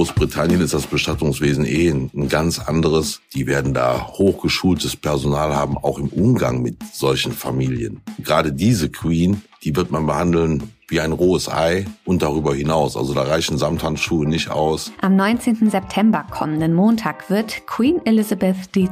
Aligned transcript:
Großbritannien 0.00 0.62
ist 0.62 0.72
das 0.72 0.86
Bestattungswesen 0.86 1.66
eh 1.66 1.90
ein 1.90 2.30
ganz 2.30 2.58
anderes. 2.58 3.20
Die 3.34 3.46
werden 3.46 3.74
da 3.74 4.06
hochgeschultes 4.06 4.96
Personal 4.96 5.54
haben, 5.54 5.76
auch 5.76 5.98
im 5.98 6.08
Umgang 6.08 6.62
mit 6.62 6.78
solchen 6.90 7.32
Familien. 7.32 8.00
Gerade 8.18 8.50
diese 8.50 8.88
Queen, 8.88 9.42
die 9.62 9.76
wird 9.76 9.90
man 9.90 10.06
behandeln 10.06 10.72
wie 10.90 11.00
ein 11.00 11.12
rohes 11.12 11.48
Ei 11.48 11.86
und 12.04 12.22
darüber 12.22 12.54
hinaus. 12.54 12.96
Also 12.96 13.14
da 13.14 13.22
reichen 13.22 13.58
Samthandschuhe 13.58 14.26
nicht 14.26 14.50
aus. 14.50 14.92
Am 15.00 15.16
19. 15.16 15.70
September 15.70 16.26
kommenden 16.30 16.74
Montag 16.74 17.30
wird 17.30 17.66
Queen 17.66 18.04
Elizabeth 18.04 18.76
II. 18.76 18.88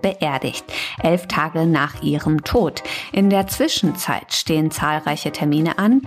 beerdigt, 0.00 0.64
elf 1.02 1.26
Tage 1.26 1.66
nach 1.66 2.02
ihrem 2.02 2.44
Tod. 2.44 2.82
In 3.12 3.30
der 3.30 3.48
Zwischenzeit 3.48 4.32
stehen 4.32 4.70
zahlreiche 4.70 5.32
Termine 5.32 5.78
an. 5.78 6.02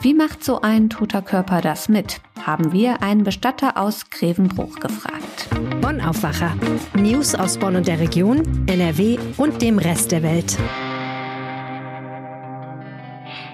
Wie 0.00 0.14
macht 0.14 0.42
so 0.42 0.60
ein 0.60 0.90
toter 0.90 1.22
Körper 1.22 1.60
das 1.60 1.88
mit? 1.88 2.20
Haben 2.44 2.72
wir 2.72 3.02
einen 3.02 3.24
Bestatter 3.24 3.76
aus 3.76 4.10
Grevenbruch 4.10 4.80
gefragt. 4.80 5.48
Bonn 5.80 6.00
Aufwacher. 6.00 6.54
News 6.94 7.34
aus 7.34 7.58
Bonn 7.58 7.76
und 7.76 7.86
der 7.86 8.00
Region, 8.00 8.66
NRW 8.66 9.18
und 9.36 9.62
dem 9.62 9.78
Rest 9.78 10.12
der 10.12 10.22
Welt 10.22 10.56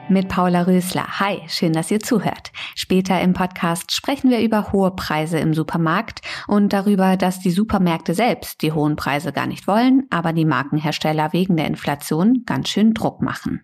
mit 0.09 0.29
Paula 0.29 0.63
Rösler. 0.63 1.21
Hi, 1.21 1.43
schön, 1.49 1.73
dass 1.73 1.91
ihr 1.91 2.01
zuhört. 2.01 2.53
Später 2.75 3.21
im 3.21 3.33
Podcast 3.33 3.93
sprechen 3.93 4.31
wir 4.31 4.41
über 4.41 4.73
hohe 4.73 4.91
Preise 4.91 5.39
im 5.39 5.55
Supermarkt 5.55 6.21
und 6.47 6.73
darüber, 6.73 7.17
dass 7.17 7.41
die 7.41 7.51
Supermärkte 7.51 8.15
selbst 8.15 8.63
die 8.63 8.73
hohen 8.73 8.97
Preise 8.97 9.33
gar 9.33 9.47
nicht 9.47 9.67
wollen, 9.67 10.07
aber 10.11 10.33
die 10.33 10.45
Markenhersteller 10.45 11.33
wegen 11.33 11.57
der 11.57 11.67
Inflation 11.67 12.45
ganz 12.47 12.69
schön 12.69 12.95
Druck 12.95 13.23
machen. 13.23 13.63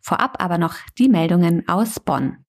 Vorab 0.00 0.42
aber 0.42 0.58
noch 0.58 0.74
die 0.98 1.08
Meldungen 1.08 1.68
aus 1.68 2.00
Bonn. 2.00 2.44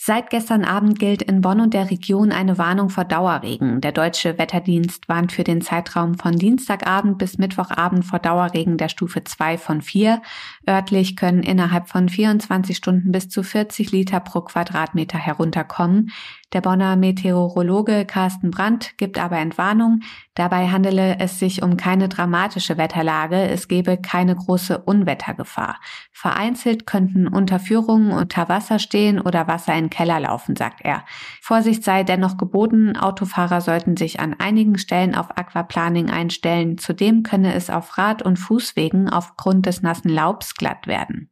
Seit 0.00 0.30
gestern 0.30 0.64
Abend 0.64 1.00
gilt 1.00 1.22
in 1.22 1.40
Bonn 1.40 1.60
und 1.60 1.74
der 1.74 1.90
Region 1.90 2.30
eine 2.30 2.56
Warnung 2.56 2.88
vor 2.88 3.04
Dauerregen. 3.04 3.80
Der 3.80 3.90
deutsche 3.90 4.38
Wetterdienst 4.38 5.08
warnt 5.08 5.32
für 5.32 5.42
den 5.42 5.60
Zeitraum 5.60 6.14
von 6.14 6.36
Dienstagabend 6.36 7.18
bis 7.18 7.36
Mittwochabend 7.36 8.04
vor 8.04 8.20
Dauerregen 8.20 8.76
der 8.78 8.90
Stufe 8.90 9.24
2 9.24 9.58
von 9.58 9.82
4. 9.82 10.22
Örtlich 10.68 11.16
können 11.16 11.42
innerhalb 11.42 11.88
von 11.88 12.08
24 12.08 12.76
Stunden 12.76 13.10
bis 13.10 13.28
zu 13.28 13.42
40 13.42 13.90
Liter 13.90 14.20
pro 14.20 14.42
Quadratmeter 14.42 15.18
herunterkommen. 15.18 16.12
Der 16.52 16.60
Bonner 16.60 16.94
Meteorologe 16.94 18.06
Carsten 18.06 18.52
Brandt 18.52 18.96
gibt 18.98 19.18
aber 19.18 19.38
Entwarnung. 19.38 20.00
Dabei 20.38 20.68
handele 20.68 21.18
es 21.18 21.40
sich 21.40 21.64
um 21.64 21.76
keine 21.76 22.08
dramatische 22.08 22.78
Wetterlage. 22.78 23.48
Es 23.48 23.66
gebe 23.66 23.96
keine 23.96 24.36
große 24.36 24.78
Unwettergefahr. 24.78 25.80
Vereinzelt 26.12 26.86
könnten 26.86 27.26
Unterführungen 27.26 28.12
unter 28.12 28.48
Wasser 28.48 28.78
stehen 28.78 29.20
oder 29.20 29.48
Wasser 29.48 29.74
in 29.74 29.90
Keller 29.90 30.20
laufen, 30.20 30.54
sagt 30.54 30.82
er. 30.82 31.04
Vorsicht 31.40 31.82
sei 31.82 32.04
dennoch 32.04 32.36
geboten. 32.36 32.96
Autofahrer 32.96 33.60
sollten 33.60 33.96
sich 33.96 34.20
an 34.20 34.36
einigen 34.38 34.78
Stellen 34.78 35.16
auf 35.16 35.36
Aquaplaning 35.36 36.08
einstellen. 36.08 36.78
Zudem 36.78 37.24
könne 37.24 37.54
es 37.54 37.68
auf 37.68 37.98
Rad- 37.98 38.22
und 38.22 38.36
Fußwegen 38.36 39.08
aufgrund 39.08 39.66
des 39.66 39.82
nassen 39.82 40.08
Laubs 40.08 40.54
glatt 40.54 40.86
werden. 40.86 41.30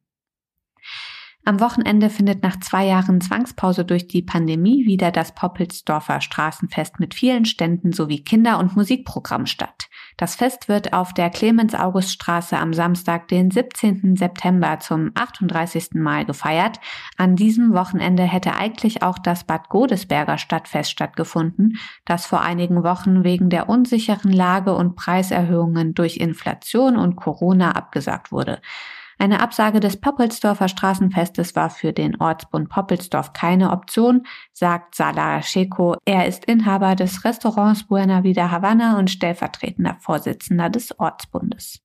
Am 1.49 1.61
Wochenende 1.61 2.11
findet 2.11 2.43
nach 2.43 2.59
zwei 2.59 2.87
Jahren 2.87 3.21
Zwangspause 3.21 3.85
durch 3.85 4.09
die 4.09 4.23
Pandemie 4.23 4.85
wieder 4.85 5.13
das 5.13 5.33
Poppelsdorfer 5.33 6.21
Straßenfest 6.21 6.99
mit 6.99 7.15
vielen 7.15 7.45
Ständen 7.45 7.93
sowie 7.93 8.25
Kinder- 8.25 8.59
und 8.59 8.75
Musikprogramm 8.75 9.47
statt. 9.47 9.87
Das 10.17 10.35
Fest 10.35 10.69
wird 10.69 10.93
auf 10.93 11.15
der 11.15 11.31
Clemens-August-Straße 11.31 12.59
am 12.59 12.75
Samstag, 12.75 13.29
den 13.29 13.53
17. 13.53 14.17
September 14.17 14.81
zum 14.81 15.13
38. 15.15 15.91
Mal 15.95 16.25
gefeiert. 16.25 16.81
An 17.17 17.37
diesem 17.37 17.75
Wochenende 17.75 18.25
hätte 18.25 18.57
eigentlich 18.57 19.05
auch 19.05 19.21
das 19.21 19.45
Bad 19.45 19.69
Godesberger 19.69 20.39
Stadtfest 20.39 20.91
stattgefunden, 20.91 21.79
das 22.05 22.27
vor 22.27 22.41
einigen 22.41 22.83
Wochen 22.83 23.23
wegen 23.23 23.51
der 23.51 23.69
unsicheren 23.69 24.33
Lage 24.33 24.75
und 24.75 24.97
Preiserhöhungen 24.97 25.95
durch 25.95 26.17
Inflation 26.17 26.97
und 26.97 27.15
Corona 27.15 27.77
abgesagt 27.77 28.33
wurde. 28.33 28.61
Eine 29.19 29.41
Absage 29.41 29.81
des 29.81 29.99
Poppelsdorfer 29.99 30.69
Straßenfestes 30.69 31.57
war 31.57 31.71
für 31.71 31.93
den 31.93 32.21
Ortsbund 32.21 32.69
Poppelsdorf 32.69 33.33
keine 33.33 33.71
Option, 33.71 34.27
sagt 34.53 34.95
Salah 34.95 35.43
Sheko. 35.43 35.97
Er 36.05 36.27
ist 36.27 36.45
Inhaber 36.45 36.95
des 36.95 37.25
Restaurants 37.25 37.85
Buena 37.85 38.25
Vida 38.25 38.51
Havana 38.51 38.99
und 38.99 39.11
stellvertretender 39.11 39.97
Vorsitzender 40.01 40.69
des 40.69 40.99
Ortsbundes. 40.99 41.81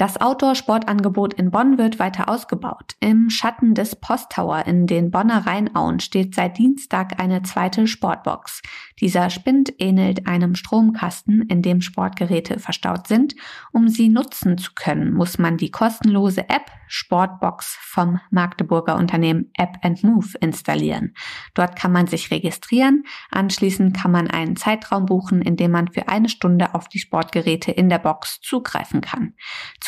Das 0.00 0.18
Outdoor-Sportangebot 0.18 1.34
in 1.34 1.50
Bonn 1.50 1.76
wird 1.76 1.98
weiter 1.98 2.30
ausgebaut. 2.30 2.96
Im 3.00 3.28
Schatten 3.28 3.74
des 3.74 3.96
Posttower 3.96 4.64
in 4.64 4.86
den 4.86 5.10
Bonner 5.10 5.46
Rheinauen 5.46 6.00
steht 6.00 6.34
seit 6.34 6.56
Dienstag 6.56 7.20
eine 7.20 7.42
zweite 7.42 7.86
Sportbox. 7.86 8.62
Dieser 8.98 9.28
Spind 9.28 9.74
ähnelt 9.78 10.26
einem 10.26 10.54
Stromkasten, 10.54 11.42
in 11.42 11.60
dem 11.60 11.82
Sportgeräte 11.82 12.58
verstaut 12.58 13.08
sind. 13.08 13.34
Um 13.72 13.88
sie 13.88 14.08
nutzen 14.08 14.56
zu 14.56 14.70
können, 14.74 15.12
muss 15.12 15.36
man 15.36 15.58
die 15.58 15.70
kostenlose 15.70 16.48
App 16.48 16.70
Sportbox 16.92 17.78
vom 17.80 18.20
Magdeburger 18.30 18.96
Unternehmen 18.96 19.52
App 19.56 19.78
Move 20.02 20.36
installieren. 20.40 21.14
Dort 21.54 21.76
kann 21.76 21.92
man 21.92 22.08
sich 22.08 22.32
registrieren. 22.32 23.04
Anschließend 23.30 23.96
kann 23.96 24.10
man 24.10 24.28
einen 24.28 24.56
Zeitraum 24.56 25.06
buchen, 25.06 25.40
in 25.40 25.56
dem 25.56 25.70
man 25.70 25.92
für 25.92 26.08
eine 26.08 26.28
Stunde 26.28 26.74
auf 26.74 26.88
die 26.88 26.98
Sportgeräte 26.98 27.70
in 27.70 27.88
der 27.88 28.00
Box 28.00 28.40
zugreifen 28.40 29.02
kann. 29.02 29.34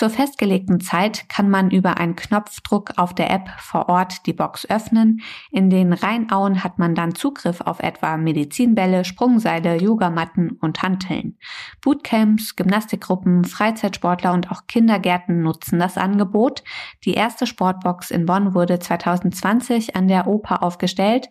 Zur 0.03 0.11
festgelegten 0.11 0.81
Zeit 0.81 1.29
kann 1.29 1.49
man 1.49 1.71
über 1.71 1.97
einen 1.99 2.17
Knopfdruck 2.17 2.95
auf 2.97 3.15
der 3.15 3.31
App 3.31 3.49
vor 3.59 3.89
Ort 3.89 4.27
die 4.27 4.33
Box 4.33 4.69
öffnen. 4.69 5.21
In 5.53 5.71
den 5.71 5.93
Rheinauen 5.93 6.65
hat 6.65 6.81
man 6.81 6.97
dann 6.97 7.15
Zugriff 7.15 7.61
auf 7.61 7.79
etwa 7.79 8.17
Medizinbälle, 8.17 9.05
Sprungseile, 9.05 9.81
Yogamatten 9.81 10.59
und 10.61 10.83
Hanteln. 10.83 11.39
Bootcamps, 11.83 12.57
Gymnastikgruppen, 12.57 13.45
Freizeitsportler 13.45 14.33
und 14.33 14.51
auch 14.51 14.67
Kindergärten 14.67 15.41
nutzen 15.41 15.79
das 15.79 15.97
Angebot. 15.97 16.65
Die 17.05 17.15
erste 17.15 17.47
Sportbox 17.47 18.11
in 18.11 18.27
Bonn 18.27 18.55
wurde 18.55 18.81
2020 18.81 19.95
an 19.95 20.09
der 20.09 20.27
Oper 20.27 20.65
aufgestellt. 20.65 21.29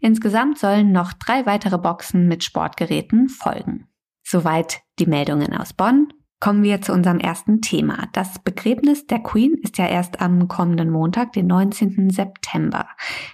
Insgesamt 0.00 0.58
sollen 0.58 0.92
noch 0.92 1.12
drei 1.12 1.44
weitere 1.44 1.78
Boxen 1.78 2.28
mit 2.28 2.44
Sportgeräten 2.44 3.28
folgen. 3.28 3.88
Soweit 4.22 4.82
die 5.00 5.06
Meldungen 5.06 5.56
aus 5.56 5.72
Bonn. 5.72 6.12
Kommen 6.42 6.64
wir 6.64 6.82
zu 6.82 6.92
unserem 6.92 7.20
ersten 7.20 7.60
Thema. 7.60 8.08
Das 8.12 8.40
Begräbnis 8.40 9.06
der 9.06 9.20
Queen 9.20 9.54
ist 9.62 9.78
ja 9.78 9.86
erst 9.86 10.20
am 10.20 10.48
kommenden 10.48 10.90
Montag, 10.90 11.32
den 11.34 11.46
19. 11.46 12.10
September. 12.10 12.88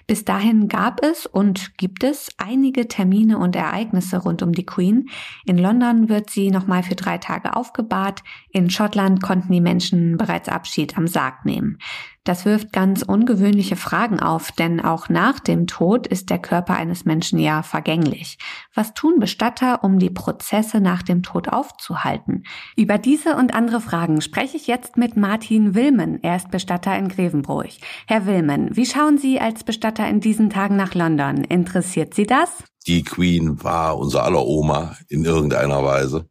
Bis 0.06 0.26
dahin 0.26 0.68
gab 0.68 1.02
es 1.02 1.24
und 1.24 1.78
gibt 1.78 2.04
es 2.04 2.28
einige 2.36 2.86
Termine 2.86 3.38
und 3.38 3.56
Ereignisse 3.56 4.18
rund 4.18 4.42
um 4.42 4.52
die 4.52 4.66
Queen. 4.66 5.08
In 5.46 5.56
London 5.56 6.10
wird 6.10 6.28
sie 6.28 6.50
nochmal 6.50 6.82
für 6.82 6.96
drei 6.96 7.16
Tage 7.16 7.56
aufgebahrt. 7.56 8.22
In 8.50 8.68
Schottland 8.68 9.22
konnten 9.22 9.54
die 9.54 9.62
Menschen 9.62 10.18
bereits 10.18 10.50
Abschied 10.50 10.98
am 10.98 11.06
Sarg 11.06 11.46
nehmen. 11.46 11.78
Das 12.28 12.44
wirft 12.44 12.74
ganz 12.74 13.00
ungewöhnliche 13.00 13.74
Fragen 13.74 14.20
auf, 14.20 14.52
denn 14.52 14.82
auch 14.82 15.08
nach 15.08 15.40
dem 15.40 15.66
Tod 15.66 16.06
ist 16.06 16.28
der 16.28 16.38
Körper 16.38 16.74
eines 16.74 17.06
Menschen 17.06 17.38
ja 17.38 17.62
vergänglich. 17.62 18.36
Was 18.74 18.92
tun 18.92 19.18
Bestatter, 19.18 19.82
um 19.82 19.98
die 19.98 20.10
Prozesse 20.10 20.82
nach 20.82 21.02
dem 21.02 21.22
Tod 21.22 21.48
aufzuhalten? 21.48 22.44
Über 22.76 22.98
diese 22.98 23.34
und 23.34 23.54
andere 23.54 23.80
Fragen 23.80 24.20
spreche 24.20 24.58
ich 24.58 24.66
jetzt 24.66 24.98
mit 24.98 25.16
Martin 25.16 25.74
Wilmen. 25.74 26.22
Er 26.22 26.36
ist 26.36 26.50
Bestatter 26.50 26.98
in 26.98 27.08
Grevenbruch. 27.08 27.78
Herr 28.06 28.26
Wilmen, 28.26 28.76
wie 28.76 28.84
schauen 28.84 29.16
Sie 29.16 29.40
als 29.40 29.64
Bestatter 29.64 30.06
in 30.06 30.20
diesen 30.20 30.50
Tagen 30.50 30.76
nach 30.76 30.94
London? 30.94 31.44
Interessiert 31.44 32.12
Sie 32.12 32.26
das? 32.26 32.62
Die 32.86 33.04
Queen 33.04 33.64
war 33.64 33.96
unser 33.96 34.24
aller 34.24 34.44
Oma 34.44 34.98
in 35.08 35.24
irgendeiner 35.24 35.82
Weise. 35.82 36.28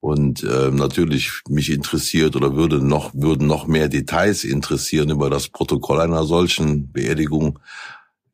Und 0.00 0.42
äh, 0.42 0.70
natürlich 0.70 1.30
mich 1.48 1.70
interessiert 1.70 2.34
oder 2.34 2.56
würde 2.56 2.84
noch, 2.84 3.12
würden 3.12 3.46
noch 3.46 3.66
mehr 3.66 3.88
Details 3.88 4.44
interessieren 4.44 5.10
über 5.10 5.28
das 5.28 5.48
Protokoll 5.48 6.00
einer 6.00 6.24
solchen 6.24 6.90
Beerdigung. 6.90 7.58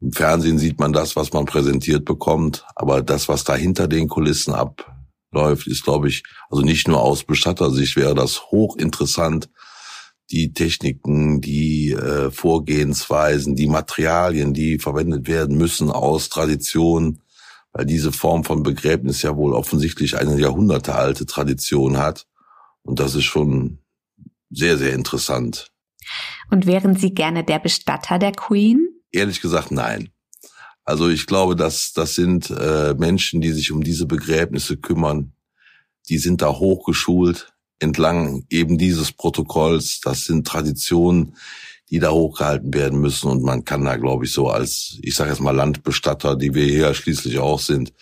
Im 0.00 0.12
Fernsehen 0.12 0.58
sieht 0.58 0.78
man 0.78 0.92
das, 0.92 1.16
was 1.16 1.32
man 1.32 1.44
präsentiert 1.44 2.04
bekommt, 2.04 2.64
aber 2.76 3.02
das, 3.02 3.28
was 3.28 3.42
da 3.42 3.56
hinter 3.56 3.88
den 3.88 4.06
Kulissen 4.06 4.54
abläuft, 4.54 5.66
ist, 5.66 5.82
glaube 5.82 6.08
ich, 6.08 6.22
also 6.50 6.62
nicht 6.62 6.86
nur 6.86 7.02
aus 7.02 7.24
Bestattersicht 7.24 7.96
wäre 7.96 8.14
das 8.14 8.42
hochinteressant. 8.52 9.48
Die 10.30 10.52
Techniken, 10.52 11.40
die 11.40 11.92
äh, 11.92 12.30
Vorgehensweisen, 12.30 13.56
die 13.56 13.68
Materialien, 13.68 14.54
die 14.54 14.78
verwendet 14.78 15.26
werden 15.26 15.56
müssen 15.56 15.90
aus 15.90 16.28
Tradition, 16.28 17.20
weil 17.76 17.84
diese 17.84 18.10
Form 18.10 18.42
von 18.42 18.62
Begräbnis 18.62 19.20
ja 19.20 19.36
wohl 19.36 19.52
offensichtlich 19.52 20.16
eine 20.16 20.40
jahrhundertealte 20.40 21.26
Tradition 21.26 21.98
hat. 21.98 22.26
Und 22.82 23.00
das 23.00 23.14
ist 23.14 23.24
schon 23.24 23.80
sehr, 24.48 24.78
sehr 24.78 24.94
interessant. 24.94 25.70
Und 26.50 26.64
wären 26.64 26.96
Sie 26.96 27.12
gerne 27.12 27.44
der 27.44 27.58
Bestatter 27.58 28.18
der 28.18 28.32
Queen? 28.32 28.88
Ehrlich 29.12 29.42
gesagt, 29.42 29.72
nein. 29.72 30.08
Also 30.84 31.10
ich 31.10 31.26
glaube, 31.26 31.54
dass 31.54 31.92
das 31.92 32.14
sind 32.14 32.48
äh, 32.48 32.94
Menschen, 32.94 33.42
die 33.42 33.52
sich 33.52 33.70
um 33.72 33.84
diese 33.84 34.06
Begräbnisse 34.06 34.78
kümmern. 34.78 35.34
Die 36.08 36.16
sind 36.16 36.40
da 36.40 36.54
hochgeschult 36.54 37.52
entlang 37.78 38.46
eben 38.48 38.78
dieses 38.78 39.12
Protokolls. 39.12 40.00
Das 40.00 40.24
sind 40.24 40.46
Traditionen, 40.46 41.36
die 41.90 41.98
da 41.98 42.10
hochgehalten 42.10 42.74
werden 42.74 43.00
müssen. 43.00 43.30
Und 43.30 43.42
man 43.42 43.64
kann 43.64 43.84
da, 43.84 43.96
glaube 43.96 44.24
ich, 44.24 44.32
so 44.32 44.48
als, 44.48 44.98
ich 45.02 45.14
sage 45.14 45.30
jetzt 45.30 45.40
mal 45.40 45.54
Landbestatter, 45.54 46.36
die 46.36 46.54
wir 46.54 46.66
hier 46.66 46.94
schließlich 46.94 47.38
auch 47.38 47.60
sind, 47.60 47.92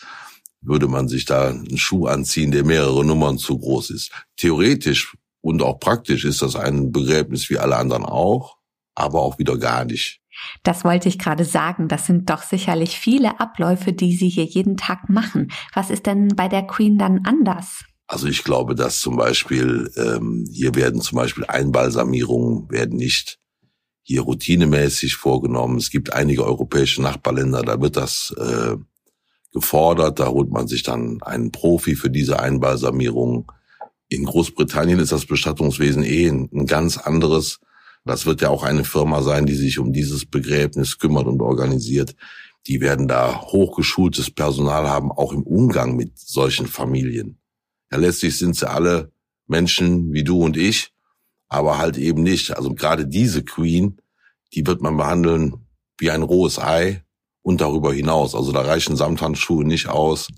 würde 0.62 0.88
man 0.88 1.08
sich 1.08 1.26
da 1.26 1.48
einen 1.48 1.76
Schuh 1.76 2.06
anziehen, 2.06 2.50
der 2.50 2.64
mehrere 2.64 3.04
Nummern 3.04 3.38
zu 3.38 3.58
groß 3.58 3.90
ist. 3.90 4.10
Theoretisch 4.36 5.14
und 5.42 5.62
auch 5.62 5.78
praktisch 5.78 6.24
ist 6.24 6.40
das 6.40 6.56
ein 6.56 6.90
Begräbnis 6.90 7.50
wie 7.50 7.58
alle 7.58 7.76
anderen 7.76 8.06
auch, 8.06 8.56
aber 8.94 9.20
auch 9.20 9.38
wieder 9.38 9.58
gar 9.58 9.84
nicht. 9.84 10.20
Das 10.62 10.84
wollte 10.84 11.08
ich 11.08 11.18
gerade 11.18 11.44
sagen. 11.44 11.88
Das 11.88 12.06
sind 12.06 12.30
doch 12.30 12.42
sicherlich 12.42 12.98
viele 12.98 13.40
Abläufe, 13.40 13.92
die 13.92 14.16
Sie 14.16 14.28
hier 14.28 14.44
jeden 14.44 14.76
Tag 14.76 15.08
machen. 15.08 15.52
Was 15.74 15.90
ist 15.90 16.06
denn 16.06 16.28
bei 16.28 16.48
der 16.48 16.66
Queen 16.66 16.98
dann 16.98 17.20
anders? 17.24 17.84
Also 18.06 18.26
ich 18.26 18.42
glaube, 18.42 18.74
dass 18.74 19.00
zum 19.00 19.16
Beispiel 19.16 19.90
ähm, 19.96 20.46
hier 20.50 20.74
werden 20.74 21.00
zum 21.00 21.16
Beispiel 21.16 21.44
Einbalsamierungen 21.44 22.70
werden 22.70 22.96
nicht 22.96 23.38
hier 24.04 24.20
routinemäßig 24.20 25.16
vorgenommen. 25.16 25.78
Es 25.78 25.90
gibt 25.90 26.12
einige 26.12 26.44
europäische 26.44 27.02
Nachbarländer, 27.02 27.62
da 27.62 27.80
wird 27.80 27.96
das 27.96 28.34
äh, 28.38 28.76
gefordert. 29.52 30.20
Da 30.20 30.28
holt 30.28 30.50
man 30.50 30.68
sich 30.68 30.82
dann 30.82 31.22
einen 31.22 31.50
Profi 31.50 31.96
für 31.96 32.10
diese 32.10 32.38
Einbalsamierung. 32.38 33.50
In 34.08 34.24
Großbritannien 34.26 34.98
ist 34.98 35.12
das 35.12 35.24
Bestattungswesen 35.24 36.02
eh 36.02 36.28
ein 36.28 36.66
ganz 36.66 36.98
anderes. 36.98 37.60
Das 38.04 38.26
wird 38.26 38.42
ja 38.42 38.50
auch 38.50 38.62
eine 38.62 38.84
Firma 38.84 39.22
sein, 39.22 39.46
die 39.46 39.54
sich 39.54 39.78
um 39.78 39.92
dieses 39.92 40.26
Begräbnis 40.26 40.98
kümmert 40.98 41.26
und 41.26 41.40
organisiert. 41.40 42.14
Die 42.66 42.82
werden 42.82 43.08
da 43.08 43.40
hochgeschultes 43.40 44.30
Personal 44.30 44.88
haben, 44.88 45.10
auch 45.10 45.32
im 45.32 45.42
Umgang 45.42 45.96
mit 45.96 46.18
solchen 46.18 46.66
Familien. 46.66 47.38
Ja, 47.90 47.98
letztlich 47.98 48.36
sind 48.36 48.56
sie 48.56 48.68
alle 48.68 49.12
Menschen 49.46 50.12
wie 50.12 50.24
du 50.24 50.42
und 50.42 50.56
ich, 50.56 50.93
aber 51.54 51.78
halt 51.78 51.96
eben 51.96 52.22
nicht. 52.22 52.56
Also 52.56 52.74
gerade 52.74 53.06
diese 53.06 53.44
Queen, 53.44 54.00
die 54.54 54.66
wird 54.66 54.82
man 54.82 54.96
behandeln 54.96 55.66
wie 55.98 56.10
ein 56.10 56.22
rohes 56.22 56.58
Ei 56.58 57.04
und 57.42 57.60
darüber 57.60 57.92
hinaus. 57.92 58.34
Also 58.34 58.52
da 58.52 58.62
reichen 58.62 58.96
Samthandschuhe 58.96 59.64
nicht 59.64 59.88
aus. 59.88 60.28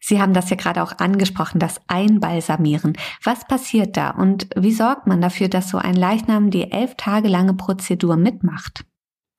Sie 0.00 0.20
haben 0.20 0.34
das 0.34 0.50
ja 0.50 0.56
gerade 0.56 0.82
auch 0.82 0.98
angesprochen, 0.98 1.58
das 1.58 1.80
Einbalsamieren. 1.88 2.96
Was 3.24 3.46
passiert 3.46 3.96
da 3.96 4.10
und 4.10 4.48
wie 4.54 4.72
sorgt 4.72 5.06
man 5.06 5.20
dafür, 5.20 5.48
dass 5.48 5.68
so 5.68 5.78
ein 5.78 5.94
Leichnam 5.94 6.50
die 6.50 6.70
elf 6.70 6.94
Tage 6.96 7.28
lange 7.28 7.54
Prozedur 7.54 8.16
mitmacht? 8.16 8.84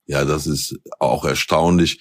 Ja, 0.06 0.24
das 0.24 0.46
ist 0.46 0.78
auch 0.98 1.24
erstaunlich, 1.24 2.00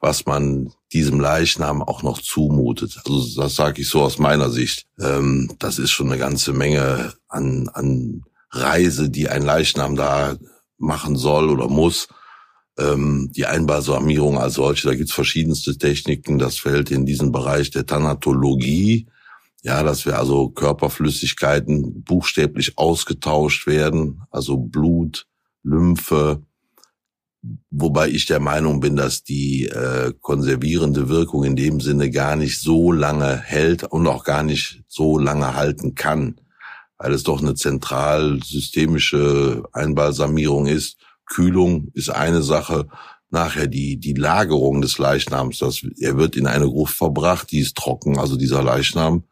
was 0.00 0.26
man 0.26 0.72
diesem 0.92 1.20
Leichnam 1.20 1.82
auch 1.82 2.02
noch 2.02 2.20
zumutet. 2.20 3.00
Also 3.04 3.40
das 3.40 3.56
sage 3.56 3.82
ich 3.82 3.88
so 3.88 4.02
aus 4.02 4.18
meiner 4.18 4.50
Sicht. 4.50 4.86
Ähm, 5.00 5.54
das 5.58 5.78
ist 5.78 5.90
schon 5.90 6.08
eine 6.08 6.18
ganze 6.18 6.52
Menge 6.52 7.14
an, 7.28 7.68
an 7.72 8.24
Reise, 8.50 9.10
die 9.10 9.28
ein 9.28 9.42
Leichnam 9.42 9.96
da 9.96 10.36
machen 10.78 11.16
soll 11.16 11.50
oder 11.50 11.68
muss 11.68 12.08
ähm, 12.78 13.30
die 13.34 13.46
Einbalsamierung 13.46 14.38
als 14.38 14.54
solche. 14.54 14.88
Da 14.88 14.94
gibt's 14.94 15.12
verschiedenste 15.12 15.76
Techniken. 15.76 16.38
Das 16.38 16.58
fällt 16.58 16.90
in 16.90 17.04
diesen 17.04 17.32
Bereich 17.32 17.70
der 17.70 17.86
Thanatologie. 17.86 19.06
Ja, 19.62 19.82
dass 19.82 20.06
wir 20.06 20.18
also 20.18 20.50
Körperflüssigkeiten 20.50 22.04
buchstäblich 22.04 22.78
ausgetauscht 22.78 23.66
werden, 23.66 24.22
also 24.30 24.56
Blut, 24.56 25.26
Lymphe, 25.64 26.42
wobei 27.70 28.08
ich 28.08 28.26
der 28.26 28.38
Meinung 28.38 28.78
bin, 28.78 28.94
dass 28.94 29.24
die 29.24 29.66
äh, 29.66 30.12
konservierende 30.20 31.08
Wirkung 31.08 31.42
in 31.42 31.56
dem 31.56 31.80
Sinne 31.80 32.10
gar 32.10 32.36
nicht 32.36 32.60
so 32.60 32.92
lange 32.92 33.36
hält 33.36 33.82
und 33.82 34.06
auch 34.06 34.22
gar 34.22 34.44
nicht 34.44 34.84
so 34.86 35.18
lange 35.18 35.54
halten 35.54 35.96
kann, 35.96 36.40
weil 36.98 37.12
es 37.12 37.22
doch 37.22 37.40
eine 37.40 37.54
zentral 37.54 38.40
systemische 38.42 39.62
Einbalsamierung 39.72 40.66
ist 40.66 40.98
Kühlung 41.28 41.90
ist 41.94 42.10
eine 42.10 42.42
Sache. 42.42 42.88
Nachher 43.30 43.66
die, 43.66 43.98
die 43.98 44.14
Lagerung 44.14 44.80
des 44.80 44.96
Leichnams, 44.98 45.58
das, 45.58 45.82
er 46.00 46.16
wird 46.16 46.34
in 46.34 46.46
eine 46.46 46.64
Gruft 46.64 46.96
verbracht, 46.96 47.50
die 47.50 47.60
ist 47.60 47.76
trocken, 47.76 48.18
also 48.18 48.36
dieser 48.36 48.62
Leichnam, 48.62 49.24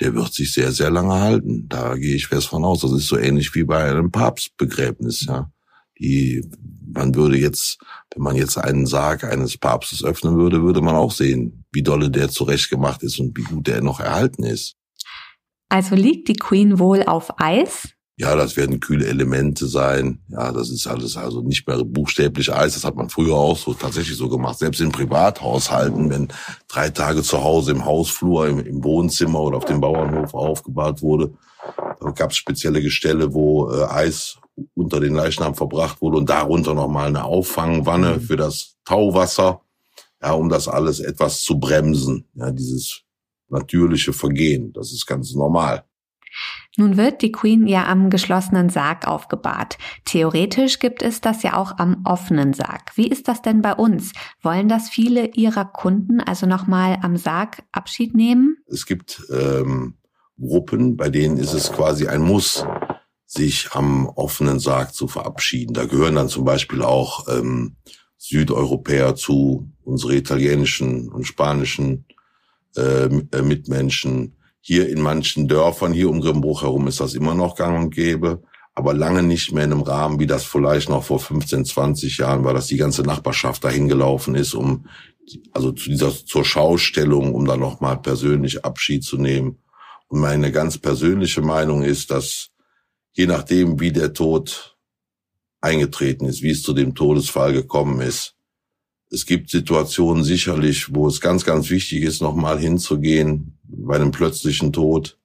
der 0.00 0.14
wird 0.14 0.32
sich 0.32 0.54
sehr, 0.54 0.72
sehr 0.72 0.90
lange 0.90 1.20
halten. 1.20 1.68
Da 1.68 1.94
gehe 1.96 2.16
ich 2.16 2.28
fest 2.28 2.46
von 2.46 2.64
aus. 2.64 2.80
Das 2.80 2.92
ist 2.92 3.06
so 3.06 3.18
ähnlich 3.18 3.54
wie 3.54 3.64
bei 3.64 3.84
einem 3.84 4.10
Papstbegräbnis, 4.10 5.26
ja. 5.26 5.50
Die, 5.98 6.50
man 6.92 7.14
würde 7.14 7.36
jetzt, 7.36 7.78
wenn 8.12 8.22
man 8.22 8.34
jetzt 8.34 8.56
einen 8.56 8.86
Sarg 8.86 9.22
eines 9.24 9.58
Papstes 9.58 10.02
öffnen 10.02 10.36
würde, 10.36 10.62
würde 10.62 10.80
man 10.80 10.96
auch 10.96 11.12
sehen, 11.12 11.64
wie 11.70 11.82
dolle 11.82 12.10
der 12.10 12.30
zurechtgemacht 12.30 13.02
ist 13.02 13.20
und 13.20 13.36
wie 13.36 13.42
gut 13.42 13.66
der 13.66 13.82
noch 13.82 14.00
erhalten 14.00 14.42
ist. 14.42 14.76
Also 15.72 15.94
liegt 15.94 16.28
die 16.28 16.34
Queen 16.34 16.78
wohl 16.78 17.02
auf 17.04 17.40
Eis? 17.40 17.88
Ja, 18.18 18.36
das 18.36 18.58
werden 18.58 18.78
kühle 18.78 19.06
Elemente 19.06 19.66
sein. 19.66 20.20
Ja, 20.28 20.52
das 20.52 20.68
ist 20.68 20.86
alles 20.86 21.16
also 21.16 21.40
nicht 21.40 21.66
mehr 21.66 21.82
buchstäblich 21.82 22.52
Eis. 22.52 22.74
Das 22.74 22.84
hat 22.84 22.94
man 22.94 23.08
früher 23.08 23.36
auch 23.36 23.56
so 23.56 23.72
tatsächlich 23.72 24.18
so 24.18 24.28
gemacht. 24.28 24.58
Selbst 24.58 24.82
in 24.82 24.92
Privathaushalten, 24.92 26.10
wenn 26.10 26.28
drei 26.68 26.90
Tage 26.90 27.22
zu 27.22 27.42
Hause 27.42 27.70
im 27.70 27.86
Hausflur, 27.86 28.48
im, 28.48 28.58
im 28.58 28.84
Wohnzimmer 28.84 29.40
oder 29.40 29.56
auf 29.56 29.64
dem 29.64 29.80
Bauernhof 29.80 30.34
aufgebaut 30.34 31.00
wurde, 31.00 31.32
da 32.00 32.10
gab 32.10 32.32
es 32.32 32.36
spezielle 32.36 32.82
Gestelle, 32.82 33.32
wo 33.32 33.70
äh, 33.70 33.84
Eis 33.84 34.36
unter 34.74 35.00
den 35.00 35.14
Leichnam 35.14 35.54
verbracht 35.54 36.02
wurde 36.02 36.18
und 36.18 36.28
darunter 36.28 36.74
nochmal 36.74 37.06
eine 37.06 37.24
Auffangwanne 37.24 38.16
mhm. 38.16 38.20
für 38.20 38.36
das 38.36 38.76
Tauwasser, 38.84 39.62
ja, 40.22 40.32
um 40.32 40.50
das 40.50 40.68
alles 40.68 41.00
etwas 41.00 41.40
zu 41.40 41.58
bremsen. 41.58 42.26
Ja, 42.34 42.50
dieses 42.50 43.04
natürliche 43.52 44.12
Vergehen. 44.12 44.72
Das 44.72 44.92
ist 44.92 45.06
ganz 45.06 45.34
normal. 45.34 45.84
Nun 46.78 46.96
wird 46.96 47.20
die 47.20 47.32
Queen 47.32 47.66
ja 47.66 47.86
am 47.86 48.08
geschlossenen 48.08 48.70
Sarg 48.70 49.06
aufgebahrt. 49.06 49.76
Theoretisch 50.06 50.78
gibt 50.78 51.02
es 51.02 51.20
das 51.20 51.42
ja 51.42 51.56
auch 51.56 51.78
am 51.78 52.02
offenen 52.04 52.54
Sarg. 52.54 52.96
Wie 52.96 53.06
ist 53.06 53.28
das 53.28 53.42
denn 53.42 53.60
bei 53.60 53.74
uns? 53.74 54.12
Wollen 54.40 54.68
das 54.68 54.88
viele 54.88 55.26
Ihrer 55.34 55.66
Kunden 55.66 56.20
also 56.20 56.46
nochmal 56.46 56.98
am 57.02 57.18
Sarg 57.18 57.62
Abschied 57.72 58.14
nehmen? 58.14 58.56
Es 58.66 58.86
gibt 58.86 59.22
ähm, 59.30 59.98
Gruppen, 60.40 60.96
bei 60.96 61.10
denen 61.10 61.36
ist 61.36 61.52
es 61.52 61.70
quasi 61.70 62.08
ein 62.08 62.22
Muss, 62.22 62.66
sich 63.26 63.72
am 63.72 64.06
offenen 64.06 64.58
Sarg 64.58 64.94
zu 64.94 65.08
verabschieden. 65.08 65.74
Da 65.74 65.84
gehören 65.84 66.14
dann 66.14 66.28
zum 66.28 66.44
Beispiel 66.44 66.82
auch 66.82 67.28
ähm, 67.28 67.76
Südeuropäer 68.16 69.14
zu, 69.14 69.70
unsere 69.84 70.14
italienischen 70.14 71.10
und 71.10 71.24
spanischen 71.24 72.06
äh, 72.76 73.06
äh 73.06 73.42
Mitmenschen 73.42 74.36
hier 74.60 74.88
in 74.88 75.00
manchen 75.00 75.48
Dörfern, 75.48 75.92
hier 75.92 76.08
um 76.08 76.20
Grimbruch 76.20 76.62
herum 76.62 76.86
ist 76.86 77.00
das 77.00 77.14
immer 77.14 77.34
noch 77.34 77.56
gang 77.56 77.78
und 77.78 77.94
gäbe, 77.94 78.42
aber 78.74 78.94
lange 78.94 79.22
nicht 79.22 79.52
mehr 79.52 79.64
in 79.64 79.72
einem 79.72 79.82
Rahmen, 79.82 80.20
wie 80.20 80.26
das 80.26 80.44
vielleicht 80.44 80.88
noch 80.88 81.04
vor 81.04 81.18
15, 81.18 81.64
20 81.64 82.18
Jahren 82.18 82.44
war, 82.44 82.54
dass 82.54 82.68
die 82.68 82.76
ganze 82.76 83.02
Nachbarschaft 83.02 83.64
dahin 83.64 83.88
gelaufen 83.88 84.34
ist, 84.34 84.54
um 84.54 84.86
also 85.52 85.72
zu 85.72 85.90
dieser 85.90 86.12
zur 86.12 86.44
Schaustellung, 86.44 87.34
um 87.34 87.44
da 87.44 87.56
nochmal 87.56 88.00
persönlich 88.00 88.64
Abschied 88.64 89.04
zu 89.04 89.18
nehmen. 89.18 89.58
Und 90.08 90.20
meine 90.20 90.52
ganz 90.52 90.78
persönliche 90.78 91.42
Meinung 91.42 91.82
ist, 91.82 92.10
dass 92.10 92.50
je 93.12 93.26
nachdem, 93.26 93.80
wie 93.80 93.92
der 93.92 94.12
Tod 94.12 94.76
eingetreten 95.60 96.26
ist, 96.26 96.42
wie 96.42 96.50
es 96.50 96.62
zu 96.62 96.72
dem 96.72 96.94
Todesfall 96.94 97.52
gekommen 97.52 98.00
ist, 98.00 98.34
es 99.12 99.26
gibt 99.26 99.50
Situationen 99.50 100.24
sicherlich, 100.24 100.94
wo 100.94 101.06
es 101.06 101.20
ganz, 101.20 101.44
ganz 101.44 101.68
wichtig 101.68 102.02
ist, 102.02 102.22
nochmal 102.22 102.58
hinzugehen, 102.58 103.58
bei 103.62 103.96
einem 103.96 104.10
plötzlichen 104.10 104.72
Tod. 104.72 105.18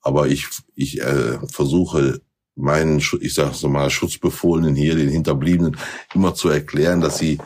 Aber 0.00 0.28
ich, 0.28 0.46
ich 0.76 1.00
äh, 1.00 1.38
versuche 1.48 2.20
meinen, 2.54 3.02
ich 3.20 3.34
sage 3.34 3.54
so 3.54 3.68
mal, 3.68 3.90
Schutzbefohlenen 3.90 4.76
hier, 4.76 4.94
den 4.94 5.08
Hinterbliebenen, 5.08 5.76
immer 6.14 6.34
zu 6.34 6.48
erklären, 6.48 7.00
dass 7.00 7.18
sie 7.18 7.38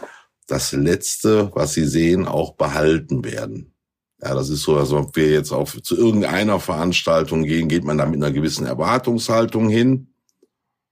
das 0.46 0.72
Letzte, 0.72 1.50
was 1.54 1.72
sie 1.72 1.86
sehen, 1.86 2.26
auch 2.26 2.56
behalten 2.56 3.24
werden. 3.24 3.72
Ja, 4.20 4.34
das 4.34 4.50
ist 4.50 4.62
so, 4.62 4.76
als 4.76 4.92
ob 4.92 5.16
wir 5.16 5.30
jetzt 5.30 5.50
auf 5.50 5.80
zu 5.82 5.96
irgendeiner 5.96 6.60
Veranstaltung 6.60 7.44
gehen, 7.44 7.68
geht 7.68 7.84
man 7.84 7.96
da 7.96 8.04
mit 8.04 8.22
einer 8.22 8.32
gewissen 8.32 8.66
Erwartungshaltung 8.66 9.70
hin. 9.70 10.08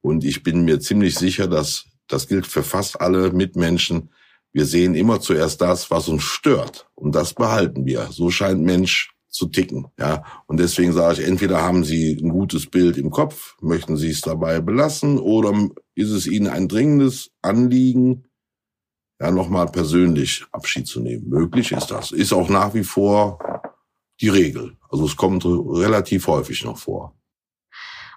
Und 0.00 0.24
ich 0.24 0.42
bin 0.42 0.64
mir 0.64 0.80
ziemlich 0.80 1.14
sicher, 1.16 1.46
dass 1.46 1.84
das 2.08 2.26
gilt 2.26 2.46
für 2.46 2.62
fast 2.62 3.00
alle 3.00 3.32
Mitmenschen. 3.32 4.08
Wir 4.52 4.66
sehen 4.66 4.94
immer 4.94 5.20
zuerst 5.20 5.60
das, 5.60 5.90
was 5.90 6.08
uns 6.08 6.22
stört. 6.22 6.88
Und 6.94 7.14
das 7.14 7.34
behalten 7.34 7.86
wir. 7.86 8.08
So 8.10 8.30
scheint 8.30 8.60
Mensch 8.60 9.14
zu 9.28 9.46
ticken. 9.46 9.86
Ja, 9.98 10.24
und 10.46 10.60
deswegen 10.60 10.92
sage 10.92 11.20
ich, 11.20 11.26
entweder 11.26 11.62
haben 11.62 11.84
Sie 11.84 12.12
ein 12.22 12.28
gutes 12.28 12.66
Bild 12.66 12.98
im 12.98 13.10
Kopf, 13.10 13.56
möchten 13.62 13.96
Sie 13.96 14.10
es 14.10 14.20
dabei 14.20 14.60
belassen, 14.60 15.18
oder 15.18 15.52
ist 15.94 16.10
es 16.10 16.26
Ihnen 16.26 16.48
ein 16.48 16.68
dringendes 16.68 17.30
Anliegen, 17.40 18.24
ja, 19.20 19.30
nochmal 19.30 19.66
persönlich 19.66 20.44
Abschied 20.52 20.86
zu 20.86 21.00
nehmen. 21.00 21.28
Möglich 21.28 21.72
ist 21.72 21.90
das. 21.90 22.12
Ist 22.12 22.32
auch 22.32 22.48
nach 22.48 22.74
wie 22.74 22.84
vor 22.84 23.38
die 24.20 24.28
Regel. 24.28 24.76
Also 24.90 25.04
es 25.06 25.16
kommt 25.16 25.44
relativ 25.46 26.26
häufig 26.26 26.64
noch 26.64 26.76
vor. 26.76 27.16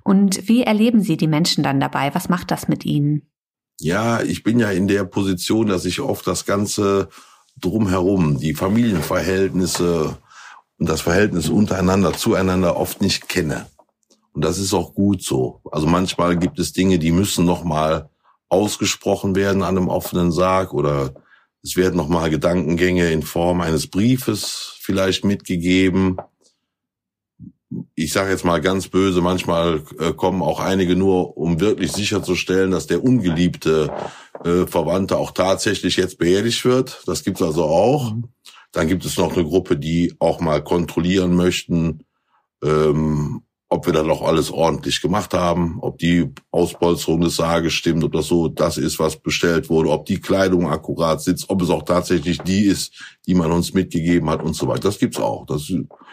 Und 0.03 0.47
wie 0.47 0.63
erleben 0.63 1.01
Sie 1.01 1.15
die 1.15 1.27
Menschen 1.27 1.63
dann 1.63 1.79
dabei? 1.79 2.13
Was 2.13 2.27
macht 2.27 2.51
das 2.51 2.67
mit 2.67 2.85
Ihnen? 2.85 3.31
Ja, 3.79 4.21
ich 4.21 4.43
bin 4.43 4.59
ja 4.59 4.71
in 4.71 4.87
der 4.87 5.03
Position, 5.03 5.67
dass 5.67 5.85
ich 5.85 5.99
oft 5.99 6.25
das 6.27 6.45
Ganze 6.45 7.09
drumherum, 7.59 8.39
die 8.39 8.53
Familienverhältnisse, 8.53 10.17
und 10.77 10.89
das 10.89 11.01
Verhältnis 11.01 11.49
untereinander 11.49 12.13
zueinander 12.13 12.77
oft 12.77 13.01
nicht 13.01 13.29
kenne. 13.29 13.67
Und 14.33 14.43
das 14.43 14.57
ist 14.57 14.73
auch 14.73 14.93
gut 14.93 15.23
so. 15.23 15.61
Also 15.71 15.87
manchmal 15.87 16.37
gibt 16.37 16.59
es 16.59 16.73
Dinge, 16.73 16.99
die 16.99 17.11
müssen 17.11 17.45
noch 17.45 17.63
mal 17.63 18.09
ausgesprochen 18.49 19.35
werden 19.35 19.63
an 19.63 19.77
einem 19.77 19.87
offenen 19.87 20.31
Sarg 20.31 20.73
oder 20.73 21.13
es 21.63 21.75
werden 21.77 21.95
nochmal 21.95 22.29
Gedankengänge 22.29 23.11
in 23.11 23.23
Form 23.23 23.61
eines 23.61 23.87
Briefes 23.87 24.75
vielleicht 24.81 25.23
mitgegeben. 25.23 26.17
Ich 27.95 28.13
sage 28.13 28.31
jetzt 28.31 28.45
mal 28.45 28.61
ganz 28.61 28.87
böse, 28.87 29.21
manchmal 29.21 29.83
äh, 29.99 30.13
kommen 30.13 30.41
auch 30.41 30.59
einige 30.59 30.95
nur, 30.95 31.37
um 31.37 31.59
wirklich 31.59 31.91
sicherzustellen, 31.91 32.71
dass 32.71 32.87
der 32.87 33.03
ungeliebte 33.03 33.91
äh, 34.43 34.65
Verwandte 34.67 35.17
auch 35.17 35.31
tatsächlich 35.31 35.97
jetzt 35.97 36.17
beerdigt 36.17 36.65
wird. 36.65 37.03
Das 37.05 37.23
gibt's 37.23 37.41
also 37.41 37.63
auch. 37.65 38.13
Mhm. 38.13 38.25
Dann 38.71 38.87
gibt 38.87 39.05
es 39.05 39.17
noch 39.17 39.33
eine 39.33 39.45
Gruppe, 39.45 39.77
die 39.77 40.13
auch 40.19 40.39
mal 40.41 40.63
kontrollieren 40.63 41.35
möchten, 41.35 42.03
ähm, 42.63 43.43
ob 43.75 43.85
wir 43.85 43.93
dann 43.93 44.07
noch 44.07 44.21
alles 44.21 44.51
ordentlich 44.51 45.01
gemacht 45.01 45.33
haben, 45.33 45.77
ob 45.81 45.97
die 45.97 46.31
Auspolsterung 46.51 47.21
des 47.21 47.35
Sarges 47.35 47.73
stimmt, 47.73 48.03
ob 48.03 48.13
das 48.13 48.27
so 48.27 48.47
das 48.47 48.77
ist, 48.77 48.99
was 48.99 49.17
bestellt 49.17 49.69
wurde, 49.69 49.89
ob 49.89 50.05
die 50.05 50.19
Kleidung 50.19 50.69
akkurat 50.69 51.21
sitzt, 51.21 51.49
ob 51.49 51.61
es 51.61 51.69
auch 51.69 51.83
tatsächlich 51.83 52.39
die 52.39 52.65
ist, 52.65 52.93
die 53.27 53.35
man 53.35 53.51
uns 53.51 53.73
mitgegeben 53.73 54.29
hat 54.29 54.41
und 54.41 54.55
so 54.55 54.67
weiter. 54.67 54.81
Das 54.81 54.97
gibt's 54.97 55.19
auch. 55.19 55.45
Das 55.45 55.69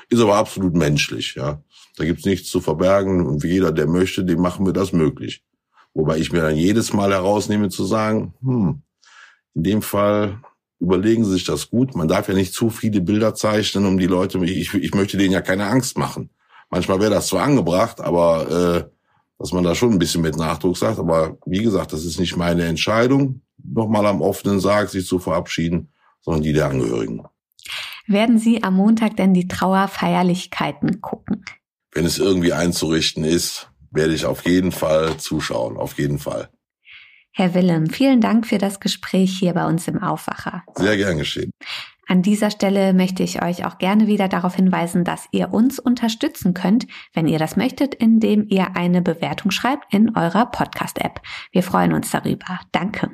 ist 0.09 0.21
aber 0.21 0.37
absolut 0.37 0.75
menschlich, 0.75 1.35
ja. 1.37 1.62
Da 1.97 2.04
gibt's 2.04 2.25
nichts 2.25 2.50
zu 2.50 2.61
verbergen 2.61 3.26
und 3.26 3.45
jeder, 3.45 3.71
der 3.71 3.87
möchte, 3.87 4.25
dem 4.25 4.40
machen 4.40 4.66
wir 4.66 4.73
das 4.73 4.92
möglich. 4.92 5.45
Wobei 5.95 6.19
ich 6.19 6.33
mir 6.33 6.40
dann 6.40 6.57
jedes 6.57 6.92
Mal 6.92 7.12
herausnehme 7.12 7.69
zu 7.69 7.85
sagen, 7.85 8.35
hm, 8.42 8.83
in 9.54 9.62
dem 9.62 9.83
Fall 9.83 10.40
überlegen 10.81 11.25
Sie 11.25 11.33
sich 11.33 11.45
das 11.45 11.71
gut. 11.71 11.95
Man 11.95 12.09
darf 12.09 12.28
ja 12.28 12.35
nicht 12.35 12.54
zu 12.54 12.69
viele 12.71 13.00
Bilder 13.00 13.35
zeichnen, 13.35 13.87
um 13.87 13.99
die 13.99 14.07
Leute, 14.07 14.45
ich, 14.45 14.75
ich 14.75 14.95
möchte 14.95 15.16
denen 15.16 15.33
ja 15.33 15.40
keine 15.40 15.66
Angst 15.66 15.97
machen. 15.97 16.31
Manchmal 16.73 17.00
wäre 17.00 17.11
das 17.11 17.26
zwar 17.26 17.43
angebracht, 17.45 18.00
aber 18.00 18.50
äh, 18.50 18.91
dass 19.38 19.52
man 19.52 19.62
da 19.62 19.75
schon 19.75 19.93
ein 19.93 19.99
bisschen 19.99 20.23
mit 20.23 20.38
Nachdruck 20.38 20.79
sagt. 20.79 20.99
Aber 20.99 21.37
wie 21.45 21.62
gesagt, 21.62 21.93
das 21.93 22.07
ist 22.07 22.19
nicht 22.19 22.35
meine 22.37 22.64
Entscheidung, 22.64 23.43
nochmal 23.62 24.07
am 24.07 24.23
offenen 24.23 24.59
Sarg 24.59 24.88
sich 24.88 25.07
zu 25.07 25.19
verabschieden, 25.19 25.93
sondern 26.23 26.43
die 26.43 26.55
der 26.55 26.69
Angehörigen. 26.71 27.25
Werden 28.07 28.38
Sie 28.38 28.62
am 28.62 28.76
Montag 28.76 29.19
denn 29.19 29.35
die 29.35 29.49
Trauerfeierlichkeiten 29.49 31.02
gucken? 31.02 31.45
Wenn 31.93 32.07
es 32.07 32.19
irgendwie 32.19 32.55
einzurichten 32.55 33.23
ist, 33.23 33.71
werde 33.91 34.14
ich 34.14 34.25
auf 34.25 34.47
jeden 34.47 34.73
Fall 34.73 35.19
zuschauen, 35.19 35.76
auf 35.76 35.99
jeden 35.99 36.19
Fall. 36.19 36.49
Herr 37.33 37.52
Willem, 37.52 37.91
vielen 37.91 38.23
Dank 38.23 38.47
für 38.47 38.59
das 38.59 38.81
Gespräch 38.81 39.38
hier 39.38 39.52
bei 39.52 39.67
uns 39.67 39.88
im 39.88 40.02
Aufwacher. 40.02 40.64
Sehr 40.75 40.97
gern 40.97 41.19
geschehen. 41.19 41.50
An 42.12 42.21
dieser 42.21 42.50
Stelle 42.50 42.92
möchte 42.92 43.23
ich 43.23 43.42
euch 43.42 43.64
auch 43.64 43.78
gerne 43.78 44.07
wieder 44.07 44.28
darauf 44.28 44.54
hinweisen, 44.54 45.02
dass 45.02 45.31
ihr 45.33 45.54
uns 45.54 45.78
unterstützen 45.78 46.52
könnt, 46.52 46.87
wenn 47.14 47.26
ihr 47.26 47.38
das 47.38 47.57
möchtet, 47.57 47.95
indem 47.95 48.47
ihr 48.50 48.76
eine 48.76 49.00
Bewertung 49.00 49.50
schreibt 49.50 49.95
in 49.95 50.14
eurer 50.14 50.45
Podcast-App. 50.45 51.23
Wir 51.52 51.62
freuen 51.62 51.95
uns 51.95 52.11
darüber. 52.11 52.61
Danke. 52.71 53.12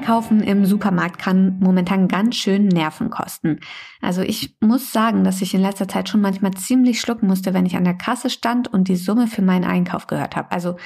Einkaufen 0.00 0.42
im 0.42 0.64
Supermarkt 0.64 1.18
kann 1.18 1.58
momentan 1.60 2.08
ganz 2.08 2.36
schön 2.36 2.68
Nerven 2.68 3.10
kosten. 3.10 3.60
Also 4.00 4.22
ich 4.22 4.56
muss 4.60 4.92
sagen, 4.92 5.24
dass 5.24 5.42
ich 5.42 5.52
in 5.52 5.60
letzter 5.60 5.88
Zeit 5.88 6.08
schon 6.08 6.22
manchmal 6.22 6.52
ziemlich 6.52 7.02
schlucken 7.02 7.26
musste, 7.26 7.52
wenn 7.52 7.66
ich 7.66 7.76
an 7.76 7.84
der 7.84 7.98
Kasse 7.98 8.30
stand 8.30 8.66
und 8.66 8.88
die 8.88 8.96
Summe 8.96 9.26
für 9.26 9.42
meinen 9.42 9.66
Einkauf 9.66 10.06
gehört 10.06 10.36
habe. 10.36 10.52
Also 10.52 10.76